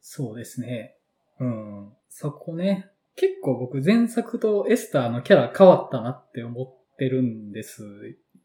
[0.00, 0.96] そうですね。
[1.38, 1.92] うん。
[2.08, 2.90] そこね。
[3.16, 7.82] 結構僕前作とエスターのキャラ変わったなって思ってるんです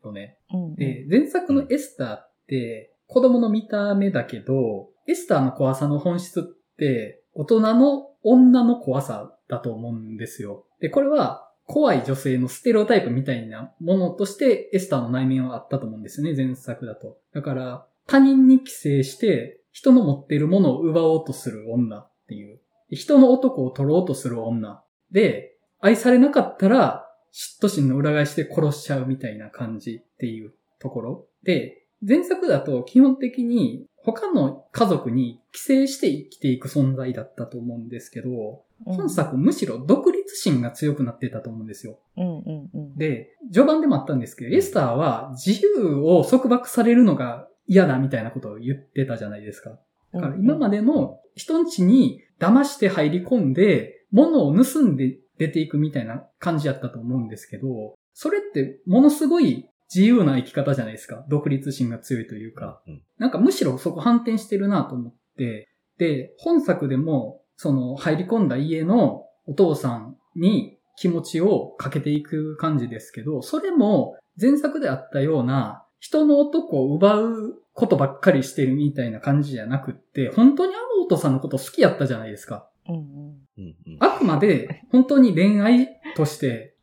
[0.03, 0.37] よね。
[0.53, 6.43] うんで、前作のエスターって子供の見た目だけど、エスターの怖さの本質っ
[6.77, 10.65] て大人の女の怖さだと思うんですよ。
[10.81, 17.19] で、これは怖い女性のステレオタイプみたいなものとしてエスターの内面はあったと思うんですよね、前作だと。
[17.33, 22.59] だから、他人に寄生して人の持っているものを奪おうとする女っていう。
[22.89, 24.83] 人の男を取ろうとする女。
[25.11, 31.25] で、愛されなかったら嫉妬心の裏返しで殺しちゃうみたいな感じっていうところ。
[31.43, 41.99] で、前作だと基本的に他の家族に寄生して生きていく存在だったと思うんですけど、本作むしろ独立心が強くなってたと思うんですよ。
[42.15, 42.95] うんうんうん。
[42.95, 49.77] で、序盤でもあったんですけど、エスターは自由を束縛されるのが嫌だみたいなことを言ってたじゃないですか。
[50.13, 61.25] だから今までの人ん家に騙して入り込んで、物を盗んで出ていくみたいな感じやったと思うんですけど、それってものすごい自由な生き方じゃないですか。
[61.29, 62.81] 独立心が強いというか。
[62.87, 63.01] うん。
[63.17, 82.67] なんかむしろそこ反転してるなと思って、で、本作でも、その入り込んだ家のお父さんに気持ちをかけていく感じですけど、それも前作であったような人の男を奪うことばっかりしてるみたいな感じじゃなくって、本当にあのお父さんのこと好きやったじゃないですか。
[82.89, 83.97] うんうん。
[83.99, 86.73] あくまで本当に恋愛として。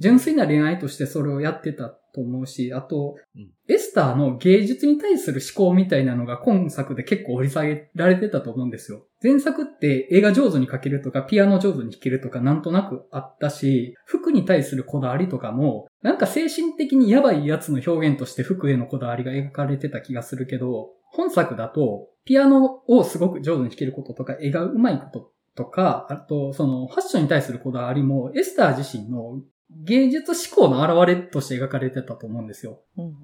[0.00, 9.06] 純粋な恋愛としてそれをやってたと思うし、あとうん、エスターの芸術に対する思考みたいなのが今作で結構掘り下げられてたと思うんですよ。
[9.22, 29.40] 前作って映画上手に描けるとか、ピアノ上手に弾けるとかなんとなくあったし、服に対するこだわりとかも、なんか精神的にやばいやつの表現として服へのこだわりが描かれてた気がするけど、本作だと、ピアノをすごく上手に弾けることとか、絵が上手いこととか、あと、その、ファッションに対するこだわりも、エスター自身の
[29.82, 32.80] 芸術思考の表れとして描かれてたと思うんですよ。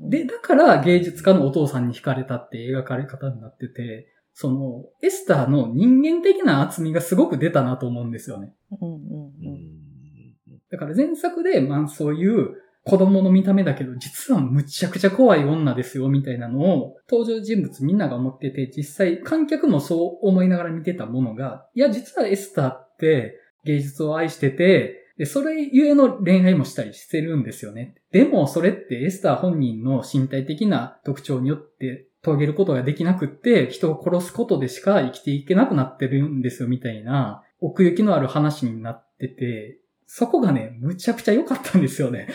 [0.08, 8.54] で、だから芸術家のお父さんに惹かれたって描かれ方になってて、その、エスターの人間的な厚みがすごく出たなと思うんですよね。
[8.80, 9.00] うんうんう
[9.42, 9.80] うんん。
[10.70, 27.94] だから前作で、まあそういう子供の見た目だけど、実はむちゃくちゃ怖い女ですよ、みたいなのを登場人物みんなが思ってて、実際観客もそう思いながら見てたものが、いや、実はエスターって芸術を愛してて、で、それゆえの恋愛もしたりしてるんですよね。
[28.10, 42.26] でも、それってエスター本人の身体的な特徴によって遂げることができなくって、人を殺すことでしか生きていけなくなってるんですよ、みたいな、奥行きのある話になってて、そこがね、むちゃくちゃ良かったんですよね。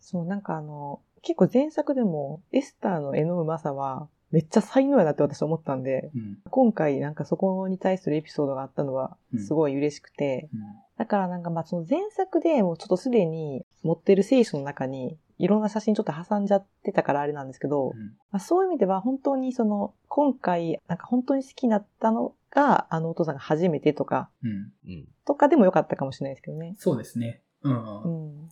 [0.00, 10.60] そう、なんかあの、結構前作でもエスターの絵のうまさはめっちゃ才能やなって私思ったんで、うん今回なんかそこに対するエピソードがあったのはうんすごい嬉しくて、うん
[10.98, 17.98] だからなんかまあその前作でもうちょっとすでに持ってる聖書の中にいろんな写真ちょっと挟んじゃってたからあれなんですけど、うん
[18.30, 24.28] まあ、そういう意味では本当にその今回なんか本当に好きになったのがあのお父さんが初めてとか。
[25.24, 26.74] とかでもよかったかもしれないですけどね。
[26.76, 27.40] そうですね。
[27.62, 28.02] うん。
[28.02, 28.48] うん。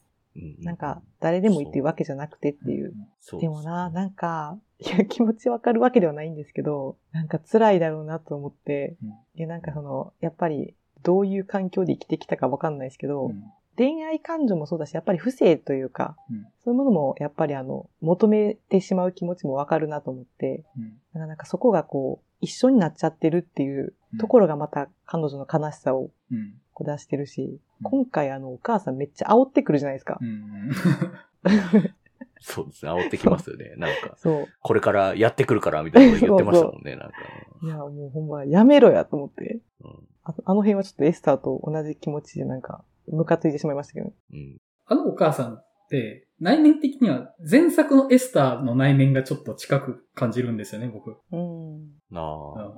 [0.59, 0.65] うん。
[0.65, 2.95] なんか誰でもいいっていうわけじゃなくてっていう。
[3.21, 3.41] そう。
[3.41, 9.09] でもな、なんか、いや、気持ちわかるわけではないんですけど、なんか辛いだろうなと思って、うん。
[9.11, 13.43] いや、なんかその、やっぱり、どういう環境で生きてきたかわかんないですけど、うん。
[13.77, 16.43] 恋愛感情もそうだし、やっぱり不正というか、うん。
[16.65, 20.83] そういうものも、やっぱりあの、求めてしまう気持ちもわかるなと思って、うん。
[21.13, 26.55] なんかなんかそこがこう、一緒になっちゃってるっていうところがまた彼女の悲しさをうん。
[26.85, 30.25] 出してるし、うん今回あの、お母さんめっちゃ煽ってくるじゃないですかう。
[30.25, 30.71] ん。
[32.41, 32.91] そうですね。
[32.91, 33.75] 煽ってきますよね。
[33.77, 34.47] なんか、そう。
[34.61, 36.97] これからやってくるからみたいなこと言ってましたもんね。
[36.97, 37.15] なんか。
[37.63, 39.61] いや、もうほんま、やめろやと思って。
[39.85, 44.13] うんああの辺はちょっとエスターと同じ気持ちでなんか、ムカついてしまいましたけど。
[44.33, 44.59] うん。
[44.85, 51.17] あのお母さんって、内面的には前作のエスターの内面がちょっと近く感じるんですよね、僕。
[51.33, 51.81] うん。
[52.11, 52.75] なあ。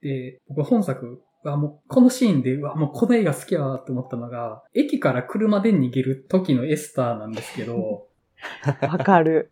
[0.00, 8.08] で、僕本作はもうこのシーンで、うわ、もうこの映画好きやわって思ったのが、駅から車で逃げる時のエスターなんですけど、
[8.82, 9.50] わかる。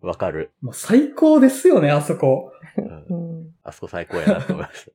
[0.00, 0.52] わかる。
[0.60, 2.52] もう最高ですよね、あそこ。
[2.76, 3.54] うんうん。
[3.62, 4.92] あそこ最高やなって思いました。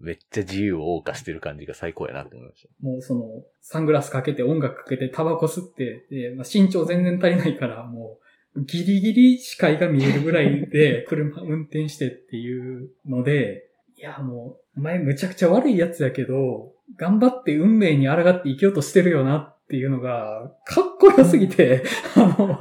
[0.00, 2.68] めっちゃ自由を謳歌してる感じが最高やなって思いました。
[2.80, 8.18] もうその、サングラスかけて音楽かけてタバコ吸って、で、まあ、身長全然足りないから、も
[8.54, 21.84] う、ギリギリ視界が見えるぐらいで 車運転してっていうので、いやもう、お前むちゃくちゃ悪いやつやけど、頑張って運命に抗って生きようとしてるよなっていうのが、かっこよすぎて、
[22.16, 22.60] あの、 いや、ちょっ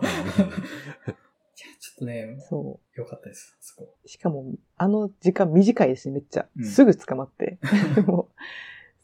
[2.00, 3.96] とね、そよかったです、そこ。
[4.04, 4.08] う。
[4.08, 6.48] しかも、あの時間短いですし、めっちゃ。
[6.58, 7.60] うんすぐ捕まって。
[8.06, 8.36] もう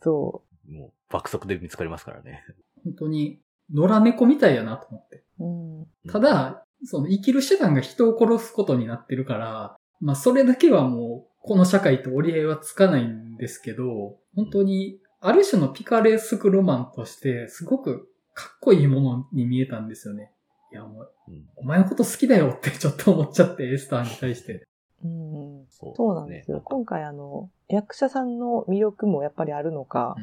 [0.02, 2.44] そもう爆速で見つかりますからね。
[2.84, 3.42] 本当に、
[3.74, 5.24] 野良猫みたいやなと思って。
[5.40, 5.46] う。
[5.46, 5.88] うん。
[6.12, 20.32] ただ、その生きる手段が人を殺すことになってるから、まあそれだけはもう、この社会と折り合いはつかないんですけど、本当に、ある種のピカレスクロマンとして、すごくかっこいいものに見えたんですよね。
[20.72, 24.66] いや、もう、うんお前のこと好きだよってちょっと思っちゃって、エスターに対して。
[25.04, 25.66] うん。
[25.70, 26.62] そうなんですよ。
[26.64, 30.16] 今回あの、役者さんの魅力もやっぱりあるのか、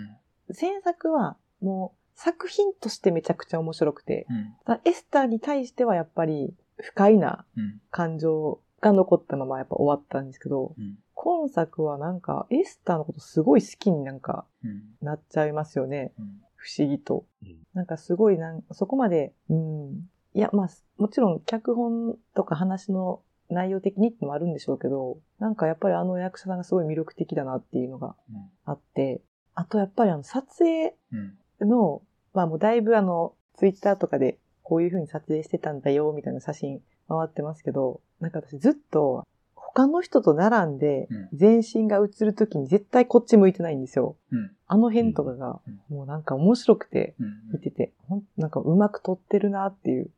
[0.49, 4.27] 前作はもう作品としてめちゃくちゃ面白くて、
[4.67, 4.81] うん。
[4.85, 7.81] エスターに対してはやっぱり不快なうん。
[7.91, 10.97] 感情が残ったままやっぱ終わったんですけど、うん。
[11.15, 14.83] 今作はなんかエスターのことすごい好きになんかうん。
[15.03, 16.13] なっちゃいますよね。
[16.19, 16.27] うん。
[16.57, 17.25] 不思議と。
[17.43, 20.09] うんなんかすごいなんそこまで、うん。
[20.35, 28.17] いや、まあ、もちろん脚本とか話の内容的にってのもあるんでしょうけど、なんかやっぱりあの役者さんがすごい魅力的だなっていうのが
[28.65, 29.21] あって、
[29.55, 31.69] あとやっぱりあの撮影うん。
[31.69, 32.03] の、
[32.35, 44.17] まあもうだいぶあの、ツイッターとかでこういう風に撮影してたんだよ、みたいな写真回ってますけど、なんか私ずっと他の人と並んでうん全身が映るときに絶対こっち向いてないんですよ。
[44.33, 44.51] うん。
[44.67, 47.53] あの辺とかがうもうなんか面白くてうん。
[47.53, 50.11] 見てて、ほんなんかうまく撮ってるなっていう。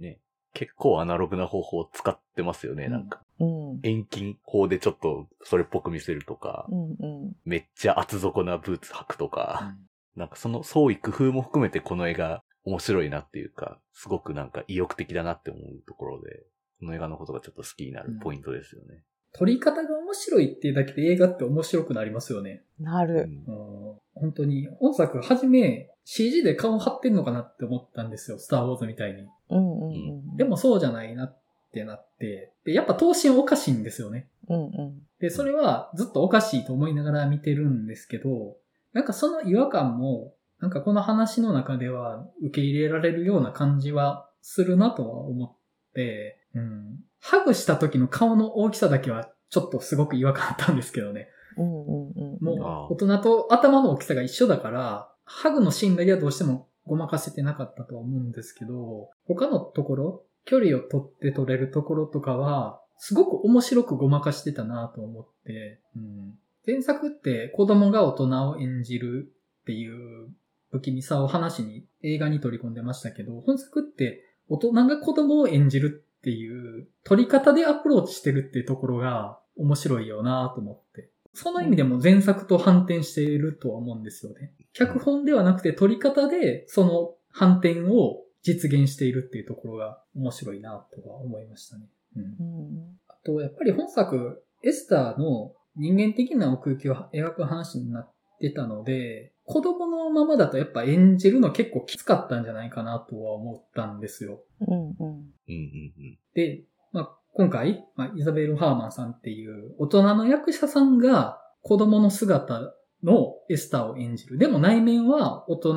[0.00, 0.18] ね。
[0.54, 3.22] 結構アナログな方法を使ってますよね、うんなんか。
[3.38, 3.80] うん。
[3.82, 7.36] 遠近法でちょっとそれっぽく見せるとか、うんうん。
[7.44, 9.76] めっちゃ厚底なブーツ履くとか、
[10.16, 16.44] なんかその創意工夫も含めてこの映画面白いなっていうか、すごくなんか意欲的だなって思うところで、
[16.80, 19.02] この映画のことがちょっと好きになるポイントですよね。
[19.32, 22.62] 撮り方が面白いっていうだけで映画って面白くなりますよね。
[22.80, 23.28] なる。
[23.46, 28.38] うん本当に、本作はじめ CG で顔張ってんのかなって思ったんですよ。
[28.38, 29.28] スターウォーズみたいに。
[29.50, 29.94] うんうんう
[30.34, 30.36] ん。
[30.36, 31.38] でも、そうじゃないなっ
[31.72, 34.28] てなって、で、やっぱ頭身おかしいんですよね。
[34.48, 35.02] うんうん。
[35.20, 38.56] で、それはずっとおかしいと思いながら見てるんですけど、
[38.92, 45.56] なんかその違和感も、なんかこの話の中では受け入れられるような感じはするなとは思っ
[45.94, 46.98] て、うん。
[47.20, 51.28] ハグした時の顔の大きさだけはちょっとすごく違和感あったんですけどね。
[51.56, 52.44] うんうんうん。
[52.44, 66.34] もう大人と頭の大きさが一緒だから、ハグのシーンだけはどうしてもごまかせてなかったとは思うんですけど、他のところ、距離を取って取れるところとかは、すごく面白くごまかしてたなと思って、うん、
[66.66, 69.32] 前作って子供が大人を演じる
[69.62, 70.30] っていう
[70.70, 81.10] 不気味さを話に映画に取り込んでましたけど、本作って大人が子供を演じるっていう取り方でアプローチしてるっていうところが面白いよなと思って。
[81.34, 84.52] その意味でも前作と反転しているとは思うんですよね。
[84.72, 91.86] 脚本ではなくて取り方でその反転を実現しているっていうところが面白いなとは思いましたね。
[92.16, 104.40] うんうんあと、やっぱり本作、エスターの人間的な奥行きを描く話になってたので、子供のままだとやっぱ演じるの結構きつかったんじゃないかなとは思ったんですよ。
[104.60, 104.90] うんうん。
[104.90, 106.18] うんうんうん。
[106.34, 114.38] で、まあ、今回、まあ、イザベル・ハーマンさんっていう大人の役者さんが子供の姿のエスターを演じる。
[114.38, 115.74] でも内面は大人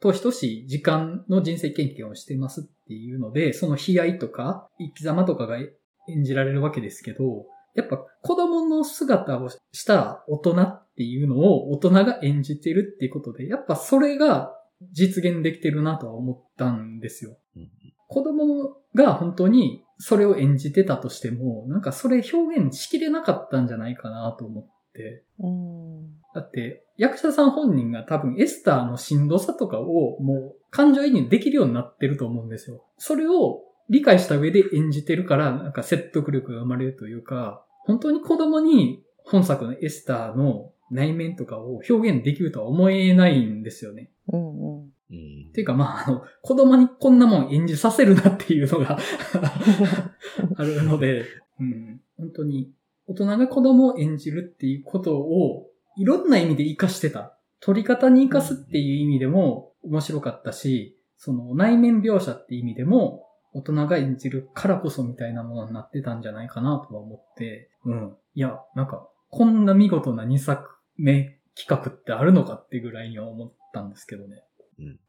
[0.00, 14.52] と等しい時間の人生経験をしていますっていうので、その悲哀とか生き様とかが演じられるわけですけど、やっぱ子供の姿をした大人っていうのを大人が演じてるっていうことで、やっぱそれが
[14.92, 17.36] 実現できてるなとは思ったんですよ。
[17.56, 17.68] うん
[18.14, 25.24] 子供が本当にそれを演じてたとしても、なんかそれ表現しきれなかったんじゃないかなと思って。
[25.40, 26.20] うん。
[26.34, 32.84] だって、役者さん本人が多分エスターのしんどさとかをもう感情移入できるようになってると思うんですよ。
[32.98, 44.10] それを理解した上で演じてるから、なんか説得力が生まれるというか、本当に子供に本作のエスターの内面とかを表現できるとは思えないんですよね。
[44.32, 44.94] うんうん。
[45.10, 48.98] うんっていうかまあ、あの、子供にこんなもん演じさせるなっていうのが
[50.56, 51.24] あるので、
[51.60, 52.72] うん、本当に
[53.06, 57.36] 大人が子供を演じるっていうことをいろんな意味で活かしてた。
[57.60, 68.16] 撮り方に活かすっていう意味でも面白かったし、その内面描写っていう意味でも大人が演じるからこそみたいなものになってたんじゃないかなとは思って、うん。
[68.34, 74.42] いや、なんか、こんな見事な2作目企画ってあるのかってぐらいには思ったんですけどね。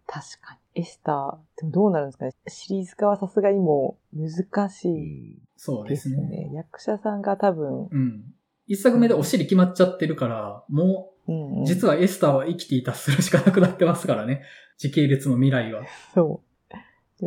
[0.08, 0.82] 確かに。
[0.82, 2.32] エスター、でもどうなるんですかね。
[2.48, 6.52] シリーズ化はさすがにもう難しういんそうでですね。
[6.54, 8.34] 役者さんが多分、うん。
[8.68, 11.66] 一作目でお尻決まっちゃってるから、もうん、うう、ん。
[11.66, 14.44] 実はエスターは生きていたするしかなくなってますからね。
[14.78, 15.84] 時系列の未来は。
[16.14, 16.42] そ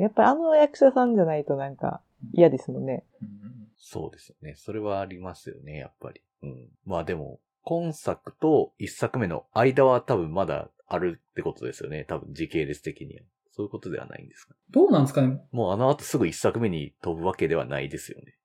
[0.02, 2.00] やっぱりあの役者さんじゃないとなんか
[2.32, 3.04] 嫌ですもんね。
[3.22, 4.54] うんそうですよね。
[4.56, 6.20] それはありますよね、やっぱり。
[6.42, 6.68] うん。
[6.84, 12.04] まあでも、今作と一作目の間は多分まだあるってことですよね。
[12.04, 13.22] 多分時系列的には。
[13.50, 14.54] そういうことではないんですか。
[14.70, 18.38] どうなんですかねもうあの後すぐ一作目に飛ぶわけではないですよね。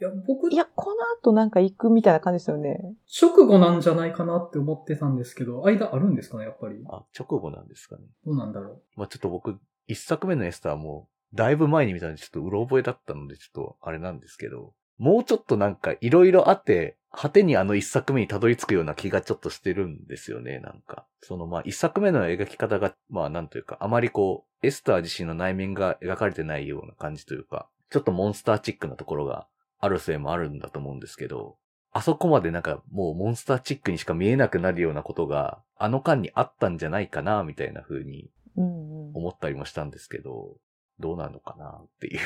[0.00, 2.94] いや、僕い、や、この後なんか行くみたいな感じですよね。
[3.20, 6.84] 直後なんじゃないかなって思ってたんですけど、間あるんですかね、やっぱり。
[6.88, 8.02] あ、直後なんですかね。
[8.24, 9.58] どうなんだろまあちょっと僕、
[9.88, 21.06] 一作目のエスターも、だいぶ前に見たのでちょっとうろ覚えだったので、ちょっとあれなんですけど、もうちょっとなんかいろいろあって、果てにあの一作目にたどり着くような気がちょっとしてるんですよね、なんか。
[21.22, 29.46] そのまあ一作目の描き方が、まあなんというか、あまりこう、エスター自身の内面が描かれてないような感じというか、ちょっとモンスターチックなところが
[29.80, 31.56] あるせいもあるんだと思うんですけど、
[31.92, 38.30] あそこまでなんかもうモンスターチックにしか見えなくなるようなことが、あの間にあったんじゃないかな、みたいな風に。
[38.58, 40.56] 思ったりもしたんですけど、
[41.00, 42.18] どうなのかなっていう。
[42.18, 42.20] う。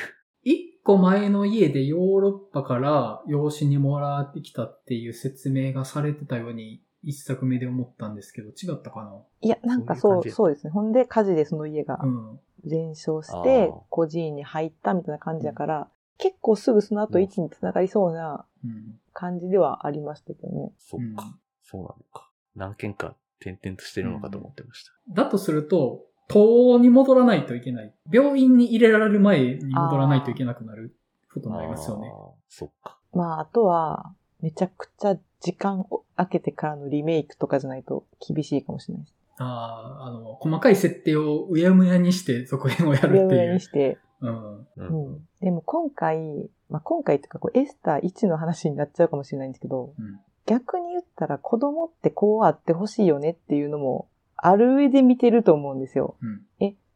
[0.44, 10.70] 一個前の家でヨーロッパから養子にもらってきたっていう説明がされてたように、一作目で思ったんですけど、違ったかいや、なんかそうう、そうですね。
[10.70, 12.40] ほんで、火事でその家がなうん。
[12.64, 19.00] 全焼しあてー、孤児院に入ったみたいな感じだから、結構すぐその後位置に繋がりそうなうん。
[19.12, 20.72] 感じではありましたけどね。
[20.78, 22.30] そっか、うんそうなのか。
[22.54, 25.22] 何件か点々としてるのかと思ってました。
[25.22, 27.94] だとすると、東に戻らないといけない。
[28.10, 30.96] 病院に入れられる前に戻らないといけなくなる
[31.32, 32.12] ことになりますよね。
[32.48, 32.98] そっか。
[33.12, 39.14] まあ、あとは、めちゃくちゃ時間を空けてからのリメイクとかじゃないと厳しいかもしれないです。
[39.38, 43.46] ああ、あの、細かい設定をうやむやにして続編をやうやむるっていう。
[43.46, 43.98] やにして。
[44.20, 44.54] うん。
[44.58, 44.66] う。
[44.76, 45.28] うんん。
[45.40, 50.20] でも今回、まあ今回っていうかこうエスター1の話になっちゃうかもしれないんですけど、うん。
[50.46, 54.08] 逆に言ったら子供ってこうあってほしいよねっていうのも
[54.44, 56.16] ある上で見てると思うんですよ。
[56.20, 56.42] うん。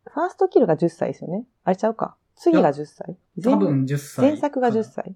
[0.05, 1.47] ファーストキルが10歳ですよね。
[1.65, 2.17] あれちゃうか。
[2.35, 3.17] 次が10歳。
[3.43, 4.25] 多分10歳。
[4.31, 4.83] 前作が10。
[4.85, 5.15] 歳。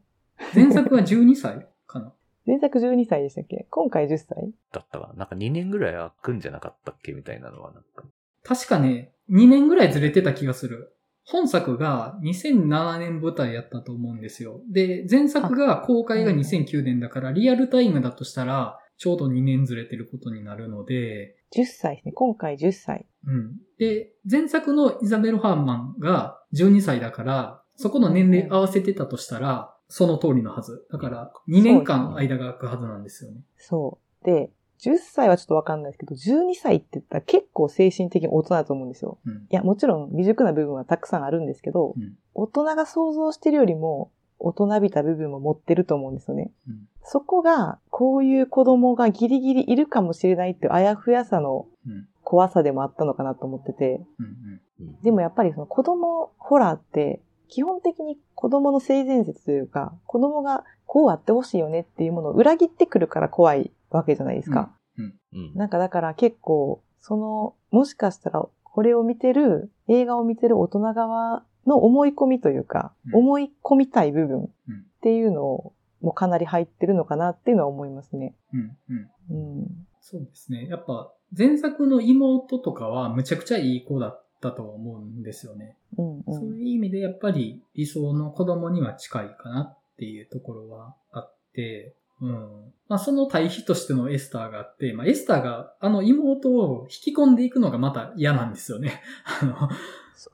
[0.55, 2.13] 前作は12歳かな。
[2.47, 3.67] 前作12歳 でしたっけ？
[3.71, 5.15] 今回10歳だったかな。
[5.15, 8.05] なんか2年ぐらい空くんじゃなかったっけみたいなのはなんか。
[8.43, 10.97] 確かね、2年ぐらいずれてた気がする。
[11.27, 14.63] 本作が2007年舞台やったと思うんですよ。
[14.71, 22.13] で、前作が公開が2009年だから、リアルタイムだとしたら、ちょうど2年ずれてることになるので、10歳ですね。
[22.13, 23.07] 今回10歳。
[23.27, 23.57] うん。
[23.79, 30.87] で、前作のイザベル・ハーマンが12歳だから、そこの年齢合わせてたとしたら、その通りのはず。
[30.91, 33.41] だから、2年間間が空くはずなんですよね。
[33.57, 34.25] そう。
[34.25, 39.19] で、10歳はちょっとわかんないですけど、12歳って言ったら結構精神的に大人だと思うんですよ。
[39.27, 39.33] うん。
[39.33, 42.15] いや、もちろん未熟な部分はたくさんあるんですけど、うん。
[42.35, 46.51] 大人が想像してるよりも大人びた部分も持ってると思うんですよね。
[46.67, 46.89] うん。
[47.03, 52.07] そこが、こういう子供がギリギリいるかもしれないっていうあやふやさのうん。
[52.23, 54.27] 怖さでもあったのかなと思ってて、うん。
[54.27, 64.71] うんでもやっぱりその子供ホラーって、基本的に子供の性善説というか、子供がこうあってほしいよねっていうものを裏切ってくるから怖いわけじゃないですか。
[64.97, 65.55] うん。
[65.55, 78.35] なんかだから結構、その、もしかしたらこれを見てる、映画を見てる大人側の思い込みというか、うん思い込みたい部分うんっていうのを、もうかなり入ってるのかなっていうのは思いますね。
[78.53, 78.77] うん。
[78.91, 79.61] うん。
[79.61, 79.87] うん。
[80.01, 80.67] そうですね。
[80.69, 85.77] やっぱ、前作の妹とかはむちゃくちゃいい子だったと思うんですよね。
[85.97, 86.25] うん、う。
[86.29, 92.73] そうんいう意味でやっぱり理想の子供には近いかなっていうところはあって、うん。
[92.89, 99.03] まあその対比としてのエスターがあって、まあエスターがあの妹を引き込んでいくのがまた嫌なんですよね。
[99.43, 99.55] あの、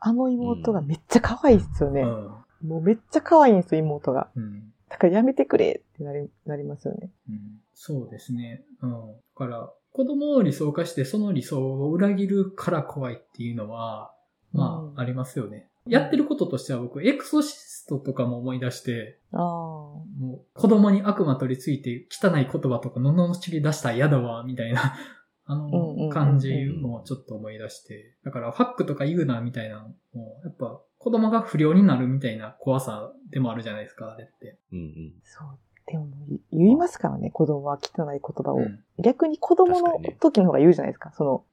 [0.00, 2.02] あの妹がめっちゃ可愛いっすよね。
[2.02, 2.68] うん。
[2.68, 4.28] もうめっちゃ可愛いんですよ、妹が。
[4.34, 4.72] うん。
[4.88, 7.10] だからやめてくれってなり、なりますよね。
[7.28, 8.64] うんそうですね。
[8.82, 8.90] うん。
[8.90, 8.96] だ
[9.36, 14.12] から、子供を理想化してその理想を裏切るから怖いっていうのは、
[14.52, 15.68] まうんあ、ありますよね。
[15.86, 19.40] やってることとしては僕、エクソシストとかも思い出して、ああ。
[19.40, 24.96] もう子供に悪魔取り付いて汚い言葉とか罵り出したら嫌だわ、みたいな、
[25.46, 28.14] あうんうんうんうんの感じもちょっと思い出して。
[28.24, 34.58] だからファックとか言うな、みたいなのも、やっぱ子供が不良になるみたいな怖さでもあるじゃないですか、あれって。
[34.72, 35.12] うんうん。
[35.22, 35.58] そう。
[35.86, 38.56] でも言言いますからね、子供は汚い言葉を。
[38.56, 41.12] うん逆に子供の時の方が言うじゃないですか。
[41.12, 41.44] その、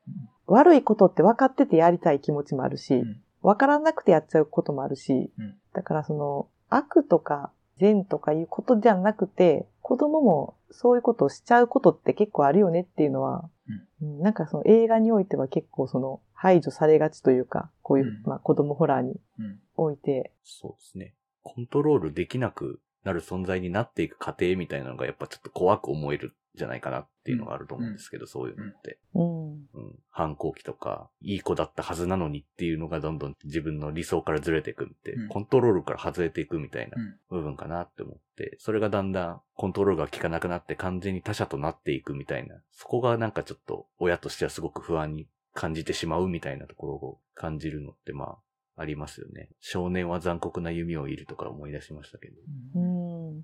[0.48, 19.60] 悪いことって分かっててやりたい気持ちもあるし、うん分からなくてやっちゃうこともあるし、うんだからその、悪とか善とかいうことじゃなくて、子供もそういうことをしちゃうことって結構あるよねっていうのは、うんなんかその映画においては結構その排除されがちというか、こういう、うんまあ子供ホラーにうん。
[19.76, 21.14] おいて、そうですね。
[21.42, 29.00] コントロールできなくなる存在になっていく過程みたいなのがやっぱちょっと怖く思えるんじゃないかなっていうのがあると思うんですけど、そういうのって。
[29.16, 29.52] うん。
[29.54, 29.60] うん。
[30.10, 37.16] 反抗期とか、いい子だったはずなのにっていうのがどんどん自分の理想からずれていくって、うんコントロールから外れていくみたいなうん。
[37.30, 48.38] 部分かなって思って、それがだんだんコントロールが効かなくなって完全に他者となっていくみたいな、そこがなんかちょっと親としてはすごく不安に感じてしまうみたいなところを感じるのってまあ、
[48.76, 49.50] ありますよね。
[49.60, 52.36] 少年は残酷な弓を射るとか思い出しましたけど。
[52.76, 53.38] うん。
[53.38, 53.44] うん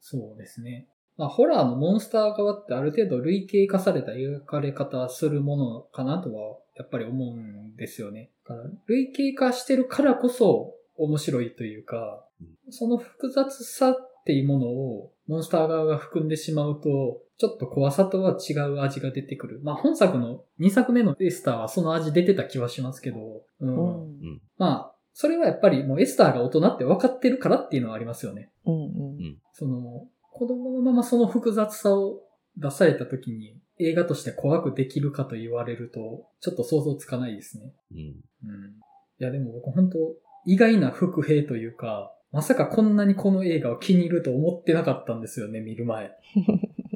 [0.00, 0.88] そうですね。
[1.18, 8.30] まあ、ホラーのモンスター側ってある程度類型化された描かれ方するものかなとは、やっぱり思うんですよね。
[8.48, 12.24] だから類型化してるからこそ面白いというか、
[12.70, 13.94] その複雑さっ
[14.24, 19.60] ていうものをモンスター側が含んでしまうと、ちょっと怖さとは違う味が出てくる。
[19.64, 24.40] まあ本作の2作目のエスターはその味出てた気はしますけど、うんうん。
[24.56, 28.50] まあ、それはやっぱりもうエスターが大人って分かってるからっていうのはありますよね。
[28.66, 28.74] うん。
[28.74, 28.86] う
[29.20, 29.38] ん。
[29.52, 30.06] その、
[30.38, 32.20] 子供のままその複雑さを
[32.56, 37.72] 出された時に映画として怖くできるかと言われると、ちょっと想像つかないですね。
[37.92, 37.98] うん。
[37.98, 38.10] うん。
[38.10, 39.98] いやでも僕本当
[40.46, 46.12] 意外な伏兵というか、まさかこんなにこの映画を気に入ると思ってなかったんですよね、見る前。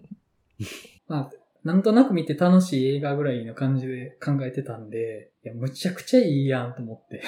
[1.09, 1.30] まあ、
[1.64, 7.22] なんとなく見て楽しい映画ぐらいの感じで考えてたんで、いや、むちゃくちゃいいやんと思って。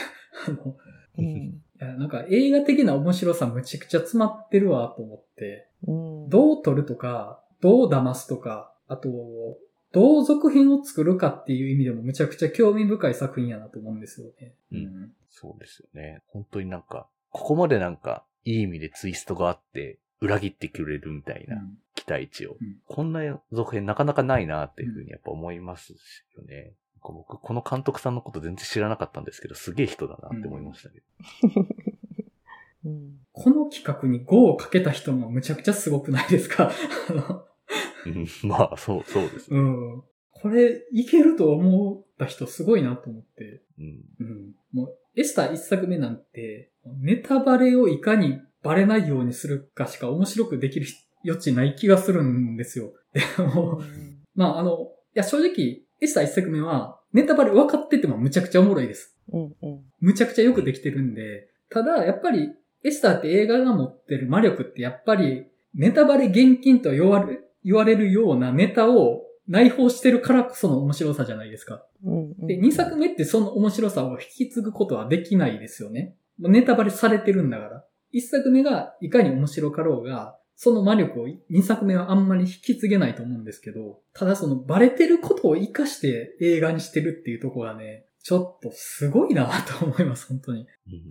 [0.47, 0.77] あの、
[1.19, 1.64] うん。
[1.81, 5.93] いや、なんか映画的な面白さむちゃくちゃ詰まってるわと思って、う
[6.27, 6.29] ん。
[6.29, 9.11] どう撮るとか、どう騙すとか、あと、
[9.93, 14.55] どう続編を作るかっていう意味でもむちゃくちゃ興味深い作品やなと思うんですよね。
[14.73, 16.23] うんそうですよね。
[16.29, 22.53] 本当になんか、ここまでなんか、いい意味でツイストがあって、裏切ってくれるみたいなうん期待値を。
[22.53, 25.93] うんこんな続編なかなかないなっていうふうにやっぱ思います
[26.37, 26.73] よね。
[27.05, 31.05] か僕、この監督さんのこと全然知らなかったんですけど、すげえ人だなって思いましたけど。
[32.87, 33.13] うん。
[33.33, 36.73] この企画に5をかけた人もむちゃくちゃすごくないですか？
[38.07, 39.59] うんまあ、そう、そうですね。
[39.59, 40.03] うん。
[40.31, 43.63] これ、いけると思った人すごいなと思って。
[43.79, 44.03] うん。
[44.21, 44.55] うん。
[44.73, 50.87] もう、エスター一作目なんて、ネタバレをいかにバレないようにするかしか面白くできる
[51.25, 52.93] 余地ない気がするんですよ。
[53.15, 53.81] でも、
[54.35, 59.17] まあ、あの、いや、正直、エスター一作目は、ネタバレ分かっててもむちゃくちゃおもろいです。
[59.33, 59.81] うんうん。
[60.01, 62.51] むちゃくちゃよくできてるんで、ただ、やっぱり、
[62.85, 71.85] エスターって映画が持ってる魔力ってやっぱり、ネタバレ厳禁と言われ言われるようなネタを内包してるからこその面白さじゃないですか。
[72.05, 76.15] うんうん、で、2作目ってその面白さを引き継ぐことはできないですよね。
[76.39, 77.85] ネタバレされてるんだから。
[78.13, 90.67] 1作目がいかに面白かろうが、その魔力を2作目はあんまり引き継げないと思うんですけど、ただそのバレてることを活かして映画にしてるっていうところがね、ちょっとすごいなと思います、本当に。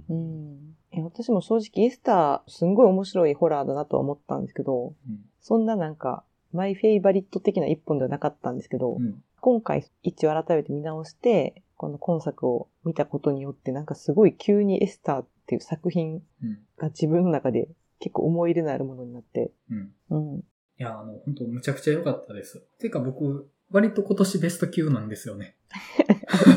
[0.09, 0.19] うんう
[0.55, 0.75] ん。
[0.91, 6.23] え私も正直エスター、すんごい面白いホラーだなとは思ったんですけど、うんそんななんか、
[6.53, 9.21] マイフェイバリット的な一本ではなかったんですけど、うん。
[9.41, 16.59] 今回一応改めて見直して、この今作を見たことによって、なんかすごい急にエスターっていう作品うん。
[16.77, 17.67] が自分の中で
[18.04, 19.91] 結構思い入れのあるものになって、うん。
[20.10, 20.39] うん。
[20.39, 20.43] い
[20.78, 22.60] や、あの、本当むちゃくちゃ良かったです。
[22.78, 25.56] ていうか僕、割と今年ベスト級なんですよね。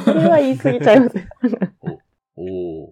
[0.05, 1.17] それは言い過ぎちゃいます。
[2.35, 2.91] おー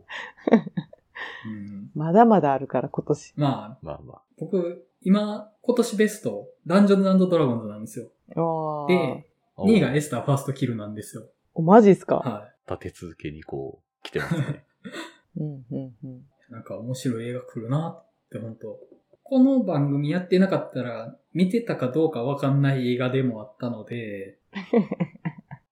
[1.47, 1.91] うん。
[1.97, 3.33] まだまだあるから今年。
[3.35, 4.23] まあ、まあまあ。
[4.39, 8.07] 僕、今、今年ベスト、ダンジョンズドラゴンズなんですよ。
[8.37, 8.87] ああ。
[8.87, 9.27] で、
[9.57, 11.27] お2位がエスターファーストキルなんですよ。
[11.55, 14.65] お、マジっすか、は立て続けにこう、来てますね。
[15.39, 16.11] うん、うん、うん。
[16.19, 16.23] い。
[16.51, 18.01] なんか面白い映画来るな
[18.39, 18.79] って本当
[19.23, 24.39] この番組やってなかったら、見てたかどうかわかんない映画でもあったので、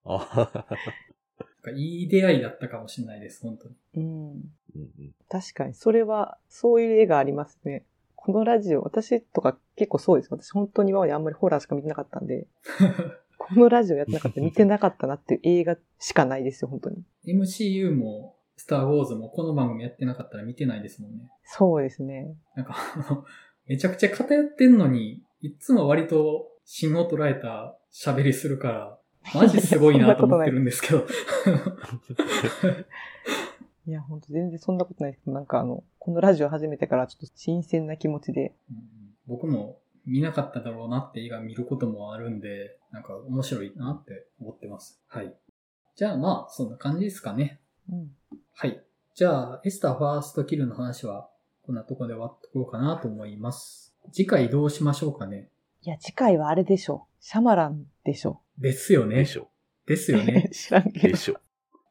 [0.05, 0.67] あははは
[1.65, 3.75] なんかいい出会いだったかもしれないです、本当に。
[3.97, 4.43] うん。
[5.29, 7.85] 確かに、それは、そういう絵がありますね。
[8.17, 10.29] このラジオ、私とか結構そうです。
[10.31, 12.47] 私本当に今まであんまりホラーしか見てなかったんで、
[13.37, 17.05] このラジオやってなかったら見てなかったなっていう映画しかないですよ、本当に。
[17.27, 21.29] MCU も、スターウォーズもこの番組やってなかったら見てないですもんね。
[21.43, 22.37] そうですね。
[22.55, 23.25] なんか、あの、
[23.67, 29.01] めちゃくちゃ偏ってんのに、いつも割と芯を捉えた喋りするから、
[29.35, 31.03] マジすごいなと思ってるんですけど。
[33.85, 45.01] いや、本当全然そんなことないですけど、なんかあの、このラジオ始めてからちょっと新鮮な気持ちで、うん僕も見なかっただろうなって映画見ることもあるんで、なんか面白いなって思ってます。
[45.09, 45.35] はい。
[45.95, 47.61] じゃあまあ、そんな感じですかね。
[47.91, 48.11] うん。
[48.55, 48.83] はい。
[49.15, 51.29] じゃあ、エスターファーストキルの話は、
[51.63, 53.95] こんなとこで終わっとこうかなと思います。
[54.13, 55.49] 次回どうしましょうかね。
[55.83, 57.07] いや、次回はあれでしょ。
[57.21, 58.41] シャマランでしょ。
[58.59, 59.25] ですよねで。
[59.25, 59.49] しょ。
[59.87, 60.51] ですよね。
[60.53, 61.09] 知らんけど。
[61.09, 61.37] いでしょ。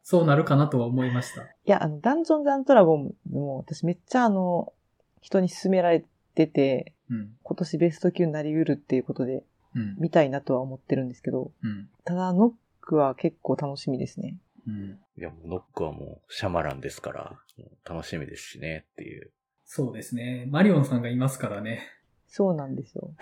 [0.04, 1.44] そうなるかなとは思いました。
[1.66, 4.74] や、あの、ダンジョンズドラゴンも私めっちゃあの、
[5.22, 6.06] 人に勧められ
[6.36, 7.36] てて、うん。
[7.44, 9.44] 今年ベスト級になりうるっていうことで
[9.76, 9.96] うん。
[10.00, 11.90] 見たいなとは思ってるんですけど、うん。
[12.04, 14.38] ただノックは結構楽しみですね。
[14.68, 15.00] うん。
[15.18, 17.40] いや、もうノックはもうシャマランですから、
[17.84, 19.32] 楽しみですしねっていう。
[19.66, 20.48] そうですね。
[20.50, 21.88] マリオンさんがいますからね。
[22.28, 23.14] そうなんですよ。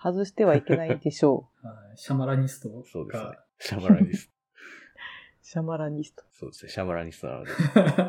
[0.00, 3.44] 外してはいけないでしょ はいシャマラニストそうですねが。。
[3.58, 4.32] シャマラニスト。
[4.32, 4.36] う。
[5.42, 6.24] シャマラニスト。
[6.32, 6.70] そうですね。
[6.70, 7.50] シャマラニストなので。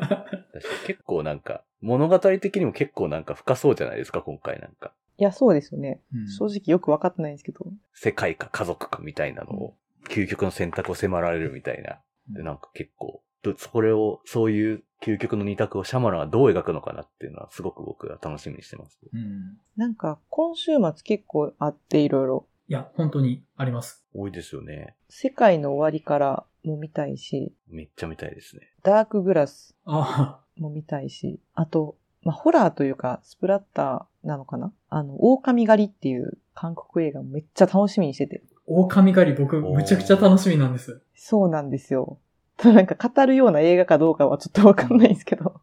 [0.86, 4.92] 結構なんか、物語的にも結構なんか深そうじゃないですか、今回なんか。
[5.16, 6.00] いや、そうですよね。
[6.12, 7.72] うん正直よくわかってないんですけど。
[7.92, 9.76] 世界か家族かみたいなのを、
[10.08, 12.00] 究極の選択を迫られるみたいな。
[12.30, 18.98] で、なんか結構、どそれを、そういう究極の二択をシャマランはどう描くのかなっていうのはすごく僕は楽しみにしてます。
[19.12, 19.58] うん。
[19.76, 22.46] なんか、今週末結構あっていろいろ。
[22.66, 24.04] いや、本当にあります。
[24.12, 24.96] 多いですよね。
[25.08, 28.74] 世界の終わりからも見たいし、めっちゃ見たいですね。
[28.82, 34.72] ダークグラスあも見たいし、あと、まあ、ホラーというか、スプラッターなのかな？
[34.90, 38.42] あの、狼狩りっていう韓国映画もめっちゃ楽しみにしてて。
[38.68, 41.00] あ、狼狩り僕、むちゃくちゃ楽しみなんです。
[41.14, 42.18] そうなんですよ。
[42.56, 45.60] ただなんか語るような映画かどうかはちょっとわかんないんですけど。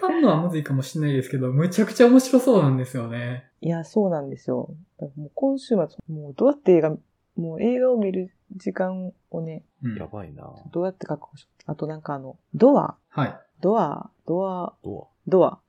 [0.00, 3.50] 語るのはむずいかもしれないですけど、むちゃくちゃ面白そうなんですよね。
[3.60, 4.74] いや、そうなんですよ。
[4.98, 5.78] もう今週末、
[6.08, 6.90] もうどうやって映画、
[7.36, 9.96] もう映画を見る時間をね、うん。
[9.96, 11.48] やばいなどうやって確保し。
[11.66, 13.40] あとなんかあの、ドア、はい。
[13.60, 15.60] ドア、ドア、どドア、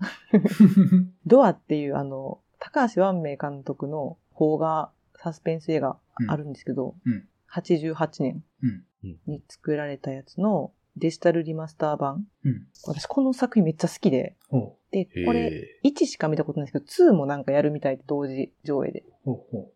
[1.26, 9.18] ドアっていうあの、高橋万明監督の邦画サスペンス映画あるんですけど、うん88年うん。
[9.28, 12.26] に作られたやつのデジタルリマスター版。
[12.46, 12.68] うん。
[12.86, 15.26] 私この作品めっちゃ好きで、ほで、う。
[15.26, 19.04] これへ1しか見たことないんですけど、2もなんかやるみたいで同時上映で。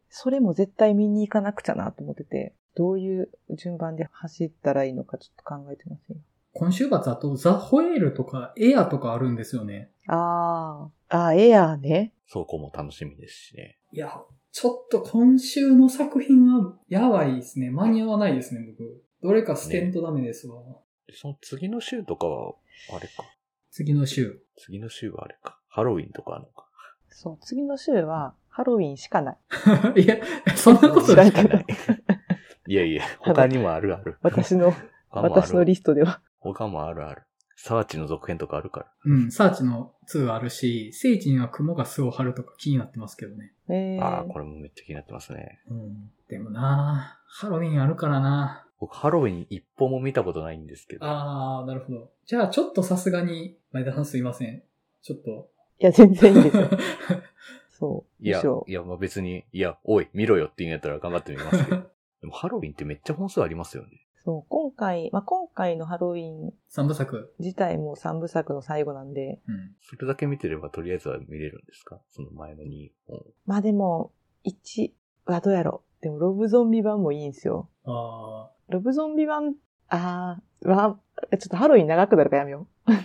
[0.09, 6.17] それも絶対見に行かなくちゃなと思ってて、どういう順番で走ったらいいのかちょっと考えてますよ。
[6.53, 9.91] 今週末あと、ザ・ホエールとか、エアとかあるんですよね。
[10.07, 12.13] あー、あー、エアーね。
[12.27, 13.77] そこも楽しみですしね。
[13.91, 14.21] いや、
[14.55, 17.71] ちょっと今週の作品は、やばいですね。
[17.71, 19.03] 間に合わないですね、僕。
[19.21, 20.61] どれか捨てんとダメですわ。
[21.13, 22.53] その次の週とかは、
[22.93, 23.25] あれか。
[23.69, 24.39] 次の週。
[24.57, 25.59] 次の週はあれか。
[25.67, 26.65] ハロウィンとかあるのか。
[27.09, 29.37] そう、次の週はハロウィンしかない。
[30.01, 30.19] いや、
[30.55, 31.33] そんなことない。
[32.65, 34.15] いやいや、他にもあるある。
[34.21, 34.73] 私の、
[35.11, 36.21] 私のリストでは。
[36.39, 37.23] 他もあるある。
[37.55, 38.85] サーチの続編とかあるから。
[39.05, 43.53] うん、サーチの2あるし、聖地には雲が巣を張るとか気になってますけどね。
[43.69, 45.61] えー、ああ、これもめっちゃ気になってますね。
[45.69, 46.11] うん。
[46.29, 51.05] でもなハロウィンあるからな僕、ハロウィン一本も見たことないんですけど。
[51.05, 52.11] あー、なるほど。
[52.25, 54.63] じゃあちょっとさすがに、前田さんすいません。
[55.01, 55.49] ちょっと。
[55.79, 56.69] いや、全然いいですよ。
[57.69, 58.23] そう。
[58.23, 61.77] いやいや、まあ別に、いや、おい、見ろよって言うんやったら頑張ってみますけど。
[62.21, 64.04] でもハロウィンってめっちゃ本数ありますよね。
[64.25, 67.33] そう、今回、まあ、今回のハロウィン三部作？
[67.39, 69.75] 自体も三部作の最後なんで、うん。
[69.81, 71.99] それだけ見てればとりあえずは見れるんですか？
[72.11, 73.19] その前の2本。
[73.45, 74.11] まあでも、
[74.45, 74.91] 1
[75.27, 76.03] はどうやろう。
[76.03, 77.69] でも、ロブゾンビ版もいいんですよ。
[77.85, 79.55] あロブゾンビ版、
[79.89, 80.99] あー、は、
[81.31, 82.91] ちょっとハロウィン長くなるからやめよう。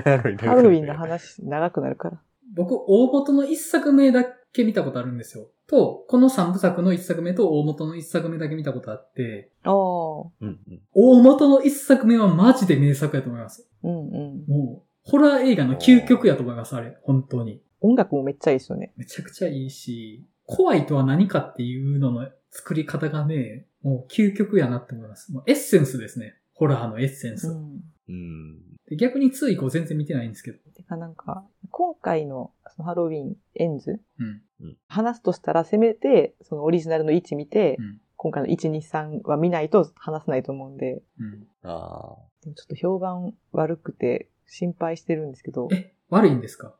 [0.00, 2.16] ハロウィンの話長くなるから。
[2.16, 2.18] ー
[2.54, 5.50] 僕、大元の一作目だけ見たことあるんですよ。
[5.66, 10.58] と、この三部作の一作目と大元の一作目だけ見たことあって、うん。
[10.92, 13.68] 大元の一作目はマジで名作やと思います。
[13.82, 14.44] うんうん。
[14.46, 16.96] もう、ホラー映画の究極やと思います、あれ。
[17.02, 17.62] 本当に。
[17.80, 18.92] 音楽もめっちゃいいですよね。
[18.96, 25.32] めちゃくちゃいいし、怖いとは何かっていうのの作り方がね、もう究極やなって思います。
[25.32, 26.34] もうエッセンスですね。
[26.54, 27.48] ホラーのエッセンス。
[27.48, 27.80] うん。
[28.08, 28.58] うん。
[28.88, 30.58] で逆に2以降全然見てないんですけど。
[30.74, 34.76] てかなんか、今回のそのハロウィンエンズうん。
[34.88, 38.00] 話すとしたらせめて、そのオリジナルの1見て、うん。
[38.16, 41.46] 今回の1、2、3は見ないと話せないと思うんで、うん。
[41.62, 42.16] ああ。
[42.42, 46.74] でもちょっと評判悪くて心配してるんですけど、え、悪いんですか？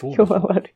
[0.00, 0.74] 評判悪い。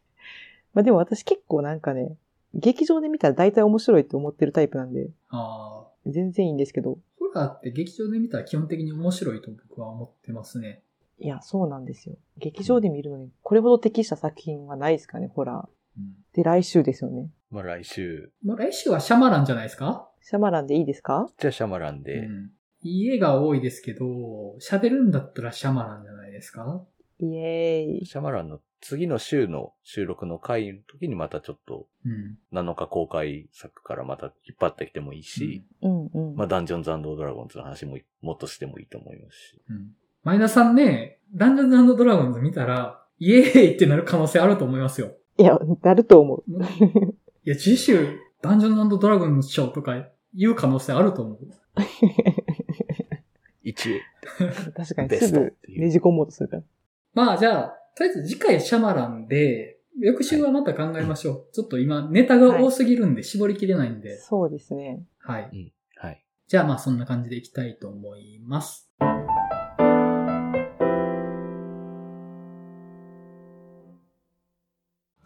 [0.75, 2.17] まあでも私結構なんかね、
[2.55, 5.89] 劇場で見たら大体面白いって思ってるタイプなんで、ああ。
[6.07, 6.99] 全然いいんですけど、
[7.33, 10.83] ホラーって劇場で見たら基本的に面白いと僕は思ってますね。
[11.19, 12.17] いや、そうなんですよ。
[12.37, 15.69] 劇場で見るのに、これほど適した作品はないですかね、ホラー。
[15.99, 16.15] うん。
[16.33, 17.31] で、来週ですよね。
[17.51, 20.09] まあ来週、もう来週はシャマランじゃないですか？
[20.23, 21.29] シャマランでいいですか？
[21.39, 22.51] じゃあシャマランで、うん。
[22.83, 24.07] いい映画多いですけど、
[24.61, 26.85] 喋るんだったらシャマランじゃないですか？
[27.21, 28.07] イエーイ。
[28.07, 32.39] シャマランの次の週の収録の回の時にまたちょっとうん。
[32.53, 36.37] 7日公開作からまた引っ張ってきてもいいし、うんうん。
[36.37, 39.61] まあダンジョンズドラゴンズの話ももっとしてもいいと思いますし。
[39.69, 39.91] うん。
[40.23, 45.13] 前田さんね、ダンジョンズドラゴンズ見たら、イエーイってなる可能性あると思いますよ。
[45.39, 46.45] いや、なると思う。
[47.45, 51.39] いや、次週、ダンジョンズドラゴンズショーとか言う可能性あると思う。
[53.63, 53.97] 一応。
[54.77, 56.63] 確かにベすぐねじ込もうとするから。
[57.15, 61.53] まあじゃあ、とりあえず次回シャマランで、翌週はまた考えましょう。
[61.53, 64.21] ちょっと今ネタが多すぎるんで絞りきれないんで。
[64.21, 65.03] そうですね。
[65.19, 65.73] はい。
[65.97, 66.25] はい。
[66.47, 68.89] じゃあまあそんな感じでいきたいと思います。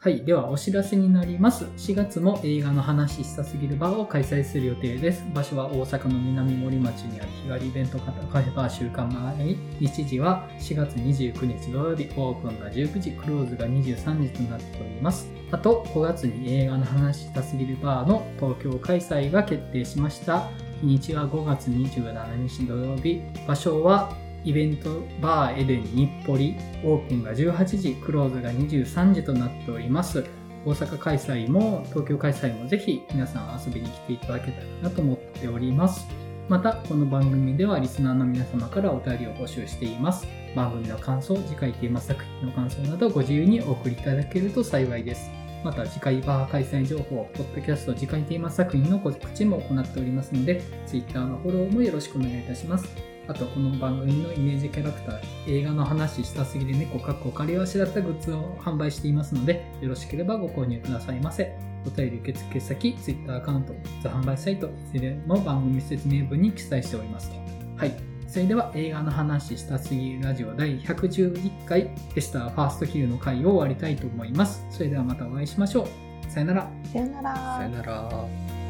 [0.03, 0.24] はい。
[0.24, 1.66] では、お知らせになります。
[1.76, 5.24] 4月も映画の話したすぎるバーを開催する予定です。
[5.32, 9.55] 場所は大阪の南森町にある日帰りイベントカフェバー週間前。
[9.78, 15.30] 日時は4月29日土曜日、オープンが19時、クローズが23時となっております。
[15.53, 20.48] あと、5月に映画の話したすぎるバーの東京開催が決定しました。
[20.80, 23.22] 日にちは5月27日土曜日。
[23.46, 24.12] 場所は
[24.45, 26.59] イベントバーエデン日暮里。
[26.84, 30.24] オープンが18時、クローズが23時となっております。
[30.64, 36.07] 大阪開催も東京開催もぜひ皆さん遊びに来ていただけたらなと思っております。
[36.49, 40.26] また、この番組ではリスナーの皆様からお便りを募集しています。
[40.57, 45.30] 番組の感想、次回テーマ作品の感想などご自由にお送りいただけると幸いです。
[45.64, 53.12] また次回バー開催情報、ポッドキャスト次回テーマ作品の告知も行っておりますので、Twitter のフォローもよろしくお願いいたします。
[53.29, 61.57] あと、この番組のイメージキャラクター、映画の話したすぎる猫かっこ仮わしだったグッズを販売していますので、よろしければご購入くださいませ。
[61.87, 67.37] お便り受付先、Twitter アカウント、ザ販売サイト、いずれも番組説明文に記載しておりますと。
[67.77, 67.95] はい。
[68.27, 74.64] それでは映画の話したすぎるラジオ第111回エスターファーストキルの回を終わりたいと思います。
[74.70, 75.87] それではまたお会いしましょ
[76.29, 76.31] う。
[76.31, 76.70] さよなら。
[76.93, 78.62] さよならさよなら。